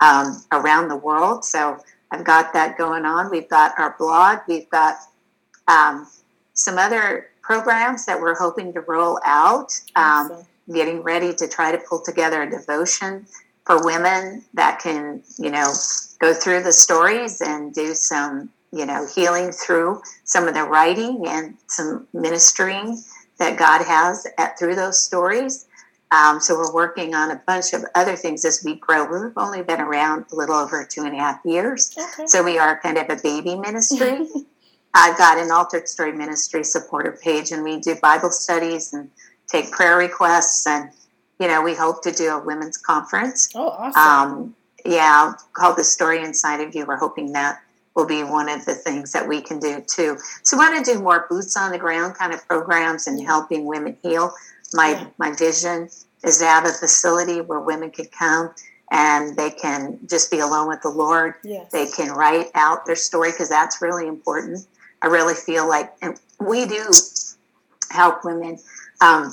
um, 0.00 0.42
around 0.52 0.88
the 0.88 0.96
world. 0.96 1.44
So 1.44 1.78
I've 2.10 2.24
got 2.24 2.52
that 2.54 2.76
going 2.78 3.04
on. 3.04 3.30
We've 3.30 3.48
got 3.48 3.78
our 3.78 3.94
blog. 3.98 4.40
We've 4.48 4.68
got 4.70 4.96
um, 5.68 6.08
some 6.54 6.78
other 6.78 7.30
programs 7.42 8.06
that 8.06 8.20
we're 8.20 8.36
hoping 8.36 8.72
to 8.72 8.80
roll 8.80 9.20
out. 9.24 9.80
Um, 9.94 10.32
awesome. 10.32 10.46
Getting 10.72 11.02
ready 11.02 11.34
to 11.34 11.48
try 11.48 11.72
to 11.72 11.78
pull 11.78 12.02
together 12.02 12.42
a 12.42 12.50
devotion 12.50 13.26
for 13.64 13.84
women 13.84 14.44
that 14.54 14.80
can, 14.80 15.22
you 15.38 15.50
know, 15.50 15.72
go 16.18 16.34
through 16.34 16.62
the 16.62 16.72
stories 16.72 17.40
and 17.40 17.72
do 17.74 17.94
some, 17.94 18.50
you 18.72 18.86
know, 18.86 19.06
healing 19.14 19.52
through 19.52 20.00
some 20.24 20.48
of 20.48 20.54
the 20.54 20.64
writing 20.64 21.24
and 21.26 21.54
some 21.66 22.06
ministering 22.12 23.02
that 23.38 23.58
God 23.58 23.84
has 23.84 24.26
at, 24.36 24.58
through 24.58 24.74
those 24.74 25.00
stories. 25.00 25.66
Um, 26.10 26.40
so 26.40 26.54
we're 26.54 26.72
working 26.72 27.14
on 27.14 27.30
a 27.30 27.42
bunch 27.46 27.74
of 27.74 27.84
other 27.94 28.16
things 28.16 28.44
as 28.44 28.62
we 28.64 28.76
grow. 28.76 29.04
We've 29.04 29.36
only 29.36 29.62
been 29.62 29.80
around 29.80 30.24
a 30.32 30.36
little 30.36 30.56
over 30.56 30.84
two 30.84 31.02
and 31.02 31.14
a 31.14 31.18
half 31.18 31.40
years, 31.44 31.94
okay. 31.98 32.26
so 32.26 32.42
we 32.42 32.58
are 32.58 32.80
kind 32.80 32.96
of 32.96 33.10
a 33.10 33.16
baby 33.22 33.56
ministry. 33.56 34.26
I've 34.94 35.18
got 35.18 35.38
an 35.38 35.50
altered 35.50 35.86
story 35.86 36.12
ministry 36.12 36.64
supporter 36.64 37.18
page, 37.22 37.52
and 37.52 37.62
we 37.62 37.78
do 37.78 37.94
Bible 37.96 38.30
studies 38.30 38.94
and 38.94 39.10
take 39.48 39.70
prayer 39.70 39.96
requests, 39.96 40.66
and 40.66 40.90
you 41.40 41.48
know 41.48 41.62
we 41.62 41.74
hope 41.74 42.02
to 42.02 42.12
do 42.12 42.30
a 42.30 42.44
women's 42.44 42.76
conference. 42.76 43.50
Oh, 43.54 43.68
awesome! 43.68 44.32
Um, 44.32 44.56
yeah, 44.84 45.32
called 45.52 45.76
the 45.76 45.84
Story 45.84 46.22
Inside 46.22 46.60
of 46.60 46.74
You. 46.74 46.86
We're 46.86 46.96
hoping 46.96 47.32
that 47.32 47.60
will 47.94 48.06
be 48.06 48.22
one 48.22 48.48
of 48.48 48.64
the 48.64 48.74
things 48.74 49.12
that 49.12 49.26
we 49.26 49.40
can 49.40 49.58
do 49.58 49.82
too. 49.86 50.16
So 50.44 50.56
we 50.56 50.64
want 50.64 50.84
to 50.84 50.92
do 50.92 51.00
more 51.00 51.26
boots 51.28 51.56
on 51.56 51.72
the 51.72 51.78
ground 51.78 52.14
kind 52.14 52.32
of 52.32 52.46
programs 52.46 53.06
and 53.06 53.20
helping 53.20 53.66
women 53.66 53.96
heal. 54.02 54.32
My 54.72 54.90
yeah. 54.90 55.06
my 55.18 55.34
vision 55.34 55.88
is 56.24 56.38
to 56.38 56.44
have 56.44 56.64
a 56.64 56.72
facility 56.72 57.40
where 57.40 57.60
women 57.60 57.90
can 57.90 58.06
come 58.06 58.54
and 58.90 59.36
they 59.36 59.50
can 59.50 59.98
just 60.08 60.30
be 60.30 60.38
alone 60.38 60.68
with 60.68 60.82
the 60.82 60.88
Lord. 60.88 61.34
Yes. 61.42 61.70
They 61.72 61.86
can 61.86 62.12
write 62.12 62.46
out 62.54 62.86
their 62.86 62.96
story 62.96 63.32
because 63.32 63.48
that's 63.48 63.82
really 63.82 64.06
important. 64.06 64.66
I 65.02 65.08
really 65.08 65.34
feel 65.34 65.68
like, 65.68 65.92
and 66.02 66.18
we 66.40 66.66
do 66.66 66.90
help 67.90 68.24
women. 68.24 68.58
Um, 69.00 69.32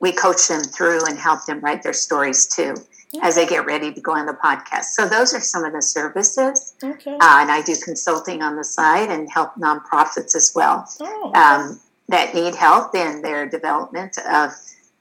we 0.00 0.12
coach 0.12 0.48
them 0.48 0.62
through 0.62 1.06
and 1.06 1.18
help 1.18 1.44
them 1.46 1.60
write 1.60 1.82
their 1.82 1.92
stories 1.92 2.46
too 2.46 2.76
as 3.22 3.36
they 3.36 3.46
get 3.46 3.64
ready 3.66 3.92
to 3.92 4.00
go 4.00 4.12
on 4.12 4.26
the 4.26 4.34
podcast. 4.34 4.84
So 4.84 5.08
those 5.08 5.32
are 5.34 5.40
some 5.40 5.64
of 5.64 5.72
the 5.72 5.82
services. 5.82 6.74
Okay. 6.82 7.12
Uh, 7.12 7.38
and 7.40 7.50
I 7.50 7.62
do 7.62 7.74
consulting 7.82 8.42
on 8.42 8.56
the 8.56 8.64
side 8.64 9.10
and 9.10 9.30
help 9.30 9.54
nonprofits 9.54 10.36
as 10.36 10.52
well 10.54 10.86
oh, 11.00 11.32
um, 11.34 11.80
that 12.08 12.34
need 12.34 12.54
help 12.54 12.94
in 12.94 13.22
their 13.22 13.48
development 13.48 14.18
of 14.30 14.52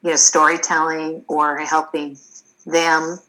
you 0.04 0.12
know, 0.12 0.15
storytelling 0.15 1.26
or 1.28 1.58
helping 1.58 2.17
them 2.65 3.19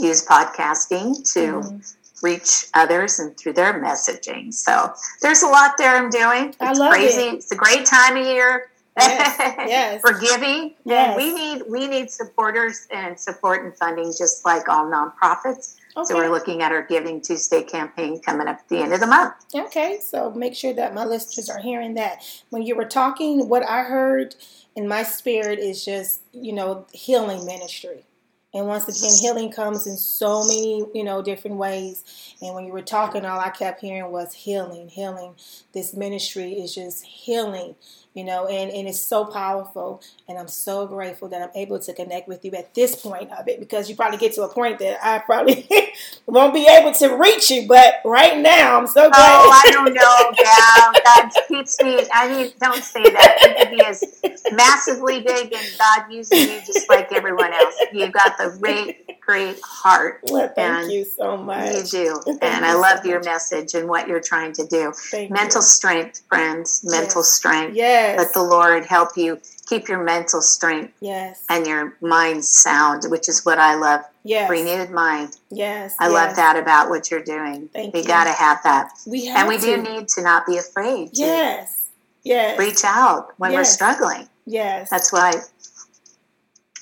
use 0.00 0.26
podcasting 0.26 1.32
to 1.32 1.60
mm-hmm. 1.60 1.78
reach 2.26 2.66
others 2.74 3.18
and 3.20 3.36
through 3.36 3.52
their 3.52 3.82
messaging. 3.82 4.52
So 4.52 4.92
there's 5.22 5.42
a 5.42 5.48
lot 5.48 5.72
there 5.78 5.96
I'm 5.96 6.10
doing. 6.10 6.48
It's 6.48 6.60
I 6.60 6.72
love 6.72 6.92
crazy. 6.92 7.22
It. 7.22 7.34
It's 7.34 7.52
a 7.52 7.56
great 7.56 7.86
time 7.86 8.16
of 8.16 8.26
year. 8.26 8.70
Yes, 8.98 9.38
yes. 9.68 10.00
for 10.00 10.18
giving. 10.18 10.74
Yes. 10.84 11.16
We 11.16 11.32
need 11.32 11.62
we 11.68 11.88
need 11.88 12.10
supporters 12.10 12.86
and 12.90 13.18
support 13.18 13.64
and 13.64 13.76
funding 13.76 14.12
just 14.16 14.44
like 14.44 14.68
all 14.68 14.86
nonprofits. 14.86 15.76
Okay. 15.96 16.06
So 16.06 16.16
we're 16.16 16.30
looking 16.30 16.62
at 16.62 16.72
our 16.72 16.82
Giving 16.82 17.20
Tuesday 17.20 17.62
campaign 17.62 18.20
coming 18.20 18.48
up 18.48 18.58
at 18.58 18.68
the 18.68 18.78
end 18.78 18.92
of 18.92 18.98
the 18.98 19.06
month. 19.06 19.34
Okay, 19.54 20.00
so 20.02 20.32
make 20.32 20.56
sure 20.56 20.72
that 20.72 20.92
my 20.92 21.04
listeners 21.04 21.48
are 21.48 21.60
hearing 21.60 21.94
that. 21.94 22.24
When 22.50 22.62
you 22.62 22.74
were 22.74 22.84
talking, 22.84 23.48
what 23.48 23.62
I 23.62 23.84
heard 23.84 24.34
in 24.74 24.88
my 24.88 25.04
spirit 25.04 25.60
is 25.60 25.84
just, 25.84 26.20
you 26.32 26.52
know, 26.52 26.86
healing 26.92 27.46
ministry. 27.46 28.06
And 28.52 28.66
once 28.66 28.84
again, 28.88 29.16
healing 29.20 29.52
comes 29.52 29.86
in 29.86 29.96
so 29.96 30.44
many, 30.44 30.84
you 30.94 31.02
know, 31.04 31.22
different 31.22 31.56
ways. 31.56 32.36
And 32.40 32.54
when 32.54 32.64
you 32.64 32.72
were 32.72 32.82
talking, 32.82 33.24
all 33.24 33.40
I 33.40 33.50
kept 33.50 33.80
hearing 33.80 34.10
was 34.12 34.32
healing, 34.32 34.88
healing. 34.88 35.34
This 35.72 35.94
ministry 35.94 36.52
is 36.54 36.74
just 36.74 37.04
healing 37.04 37.74
you 38.14 38.22
know, 38.22 38.46
and, 38.46 38.70
and 38.70 38.86
it's 38.86 39.00
so 39.00 39.24
powerful. 39.24 40.00
And 40.28 40.38
I'm 40.38 40.46
so 40.46 40.86
grateful 40.86 41.28
that 41.28 41.42
I'm 41.42 41.50
able 41.56 41.80
to 41.80 41.92
connect 41.92 42.28
with 42.28 42.44
you 42.44 42.52
at 42.52 42.72
this 42.72 42.94
point 42.94 43.32
of 43.32 43.48
it 43.48 43.58
because 43.58 43.90
you 43.90 43.96
probably 43.96 44.18
get 44.18 44.32
to 44.34 44.42
a 44.42 44.48
point 44.48 44.78
that 44.78 45.04
I 45.04 45.18
probably 45.18 45.68
won't 46.26 46.54
be 46.54 46.66
able 46.68 46.92
to 46.92 47.16
reach 47.16 47.50
you. 47.50 47.66
But 47.66 47.94
right 48.04 48.38
now, 48.38 48.78
I'm 48.78 48.86
so 48.86 49.06
oh, 49.06 49.10
glad. 49.10 49.18
Oh, 49.18 49.62
I 49.66 49.70
don't 49.72 49.94
know, 49.94 50.32
gal. 50.36 50.92
God 51.04 51.32
keeps 51.48 51.82
me. 51.82 52.06
I 52.12 52.28
mean, 52.28 52.52
don't 52.60 52.84
say 52.84 53.02
that. 53.02 53.68
You 53.70 53.78
be 53.78 53.84
as 53.84 54.04
massively 54.52 55.20
big 55.20 55.52
and 55.52 55.66
God 55.76 56.12
using 56.12 56.38
you 56.38 56.60
just 56.64 56.88
like 56.88 57.12
everyone 57.12 57.52
else. 57.52 57.74
You've 57.92 58.12
got 58.12 58.38
the 58.38 58.56
great, 58.60 59.20
great 59.20 59.58
heart. 59.64 60.20
Well, 60.30 60.52
thank 60.54 60.92
you 60.92 61.04
so 61.04 61.36
much. 61.36 61.74
You 61.74 61.82
do. 61.82 62.38
and 62.42 62.64
I 62.64 62.74
love 62.74 63.00
so 63.02 63.08
your 63.08 63.22
message 63.24 63.74
and 63.74 63.88
what 63.88 64.06
you're 64.06 64.20
trying 64.20 64.52
to 64.52 64.66
do. 64.66 64.92
Thank 64.92 65.32
mental 65.32 65.58
you. 65.58 65.66
strength, 65.66 66.22
friends. 66.28 66.82
Mental 66.84 67.22
yes. 67.22 67.32
strength. 67.32 67.74
Yes. 67.74 68.03
Yes. 68.04 68.18
Let 68.18 68.32
the 68.34 68.42
Lord 68.42 68.84
help 68.86 69.10
you 69.16 69.40
keep 69.66 69.88
your 69.88 70.02
mental 70.02 70.40
strength. 70.42 70.94
Yes. 71.00 71.44
And 71.48 71.66
your 71.66 71.96
mind 72.00 72.44
sound, 72.44 73.04
which 73.08 73.28
is 73.28 73.44
what 73.44 73.58
I 73.58 73.74
love. 73.76 74.02
Yes. 74.22 74.48
Renewed 74.50 74.90
mind. 74.90 75.36
Yes. 75.50 75.94
I 76.00 76.04
yes. 76.04 76.12
love 76.12 76.36
that 76.36 76.56
about 76.56 76.88
what 76.90 77.10
you're 77.10 77.22
doing. 77.22 77.68
Thank 77.72 77.94
we 77.94 78.00
you. 78.00 78.06
got 78.06 78.24
to 78.24 78.32
have 78.32 78.62
that. 78.64 78.90
We 79.06 79.26
have 79.26 79.40
And 79.40 79.48
we 79.48 79.58
to. 79.58 79.76
do 79.76 79.82
need 79.82 80.08
to 80.08 80.22
not 80.22 80.46
be 80.46 80.56
afraid. 80.58 81.12
To 81.14 81.20
Yes. 81.20 81.88
Yes. 82.22 82.58
Reach 82.58 82.84
out 82.84 83.34
when 83.38 83.52
we're 83.52 83.64
struggling. 83.64 84.28
Yes. 84.46 84.88
That's 84.90 85.12
why 85.12 85.32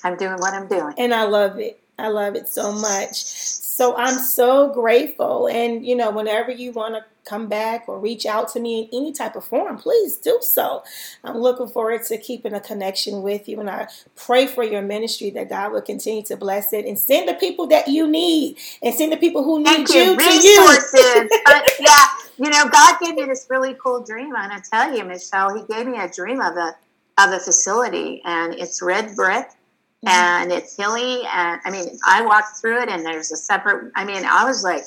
I'm 0.03 0.15
doing 0.17 0.37
what 0.37 0.53
I'm 0.53 0.67
doing. 0.67 0.93
and 0.97 1.13
I 1.13 1.23
love 1.23 1.59
it. 1.59 1.79
I 1.97 2.07
love 2.07 2.35
it 2.35 2.49
so 2.49 2.71
much. 2.71 3.23
So 3.73 3.95
I'm 3.95 4.17
so 4.19 4.73
grateful. 4.73 5.47
And, 5.47 5.85
you 5.85 5.95
know, 5.95 6.11
whenever 6.11 6.51
you 6.51 6.71
want 6.71 6.95
to 6.95 7.03
come 7.27 7.47
back 7.47 7.85
or 7.87 7.99
reach 7.99 8.25
out 8.25 8.51
to 8.53 8.59
me 8.59 8.81
in 8.81 9.01
any 9.01 9.13
type 9.13 9.35
of 9.35 9.45
form, 9.45 9.77
please 9.77 10.17
do 10.17 10.37
so. 10.41 10.83
I'm 11.23 11.37
looking 11.37 11.67
forward 11.67 12.03
to 12.03 12.17
keeping 12.17 12.53
a 12.53 12.59
connection 12.59 13.21
with 13.21 13.47
you. 13.47 13.59
And 13.59 13.69
I 13.69 13.87
pray 14.15 14.47
for 14.47 14.63
your 14.63 14.81
ministry 14.81 15.29
that 15.31 15.49
God 15.49 15.71
will 15.71 15.81
continue 15.81 16.23
to 16.23 16.37
bless 16.37 16.73
it 16.73 16.85
and 16.85 16.97
send 16.97 17.29
the 17.29 17.35
people 17.35 17.67
that 17.67 17.87
you 17.87 18.07
need 18.07 18.57
and 18.81 18.93
send 18.93 19.11
the 19.11 19.17
people 19.17 19.43
who 19.43 19.63
need 19.63 19.89
you, 19.89 20.01
you. 20.01 20.17
to 20.17 20.23
you. 20.23 20.59
Resources. 20.61 21.31
yeah. 21.79 22.05
You 22.37 22.49
know, 22.49 22.67
God 22.69 22.97
gave 23.01 23.15
me 23.15 23.25
this 23.25 23.47
really 23.49 23.75
cool 23.75 24.03
dream. 24.03 24.33
And 24.35 24.63
to 24.63 24.69
tell 24.69 24.95
you, 24.95 25.03
Michelle, 25.03 25.55
He 25.55 25.63
gave 25.71 25.87
me 25.87 25.99
a 25.99 26.09
dream 26.09 26.41
of 26.41 26.57
a, 26.57 26.75
of 27.19 27.31
a 27.31 27.39
facility, 27.39 28.21
and 28.25 28.53
it's 28.55 28.81
red 28.81 29.15
brick. 29.15 29.47
Mm-hmm. 30.05 30.09
and 30.09 30.51
it's 30.51 30.75
hilly 30.75 31.21
and 31.33 31.61
i 31.65 31.71
mean 31.71 31.97
i 32.05 32.21
walked 32.25 32.57
through 32.57 32.81
it 32.81 32.89
and 32.89 33.05
there's 33.05 33.31
a 33.31 33.37
separate 33.37 33.91
i 33.95 34.03
mean 34.03 34.25
i 34.25 34.43
was 34.43 34.63
like 34.63 34.83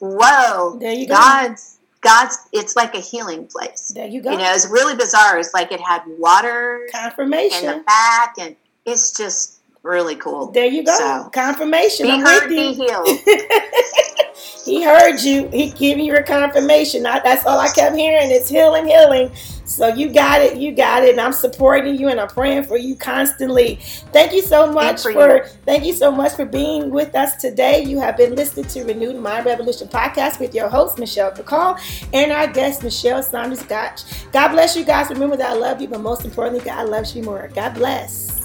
whoa 0.00 0.76
There 0.80 0.92
you 0.92 1.06
go. 1.06 1.14
god's 1.14 1.78
god's 2.00 2.36
it's 2.52 2.74
like 2.74 2.94
a 2.94 3.00
healing 3.00 3.46
place 3.46 3.92
There 3.94 4.06
you 4.08 4.20
go. 4.20 4.32
you 4.32 4.38
know 4.38 4.52
it's 4.52 4.68
really 4.68 4.96
bizarre 4.96 5.38
it's 5.38 5.54
like 5.54 5.70
it 5.70 5.80
had 5.80 6.02
water 6.18 6.88
confirmation 6.92 7.68
in 7.68 7.78
the 7.78 7.84
back 7.84 8.34
and 8.40 8.56
it's 8.84 9.16
just 9.16 9.60
really 9.84 10.16
cool 10.16 10.50
There 10.50 10.66
you 10.66 10.82
go. 10.84 10.96
So, 10.98 11.30
Confirmation. 11.32 12.06
be 12.06 12.12
I'm 12.12 12.20
heard 12.26 12.48
be 12.48 12.72
healed 12.74 13.08
he 14.64 14.82
heard 14.82 15.18
you. 15.20 15.48
He 15.48 15.70
giving 15.70 16.04
you 16.04 16.14
a 16.16 16.22
confirmation. 16.24 17.06
I, 17.06 17.20
that's 17.20 17.46
all 17.46 17.58
I 17.60 17.68
kept 17.68 17.94
hearing 17.94 18.30
It's 18.32 18.48
healing, 18.48 18.86
healing. 18.86 19.30
So 19.66 19.88
you 19.88 20.12
got 20.12 20.40
it. 20.40 20.56
You 20.56 20.72
got 20.72 21.02
it. 21.02 21.10
And 21.10 21.20
I'm 21.20 21.32
supporting 21.32 21.96
you 21.96 22.08
and 22.08 22.20
I'm 22.20 22.28
praying 22.28 22.64
for 22.64 22.78
you 22.78 22.94
constantly. 22.96 23.76
Thank 24.12 24.32
you 24.32 24.42
so 24.42 24.70
much 24.72 25.02
for 25.02 25.12
for, 25.12 25.46
thank 25.64 25.84
you 25.84 25.92
so 25.92 26.10
much 26.10 26.34
for 26.34 26.44
being 26.44 26.90
with 26.90 27.14
us 27.14 27.36
today. 27.36 27.82
You 27.82 27.98
have 27.98 28.16
been 28.16 28.34
listening 28.34 28.66
to 28.66 28.84
Renewed 28.84 29.16
Mind 29.16 29.44
Revolution 29.46 29.88
podcast 29.88 30.38
with 30.38 30.54
your 30.54 30.68
host 30.68 30.98
Michelle 30.98 31.32
McCall 31.32 31.78
and 32.12 32.32
our 32.32 32.46
guest 32.46 32.82
Mischelle 32.82 33.22
Saunders-Gottsch. 33.22 34.30
God 34.32 34.48
bless 34.48 34.76
you 34.76 34.84
guys. 34.84 35.10
Remember 35.10 35.36
that 35.36 35.50
I 35.50 35.54
love 35.54 35.80
you, 35.80 35.88
but 35.88 36.00
most 36.00 36.24
importantly, 36.24 36.64
God 36.64 36.88
loves 36.88 37.16
you 37.16 37.22
more. 37.22 37.50
God 37.54 37.74
bless. 37.74 38.35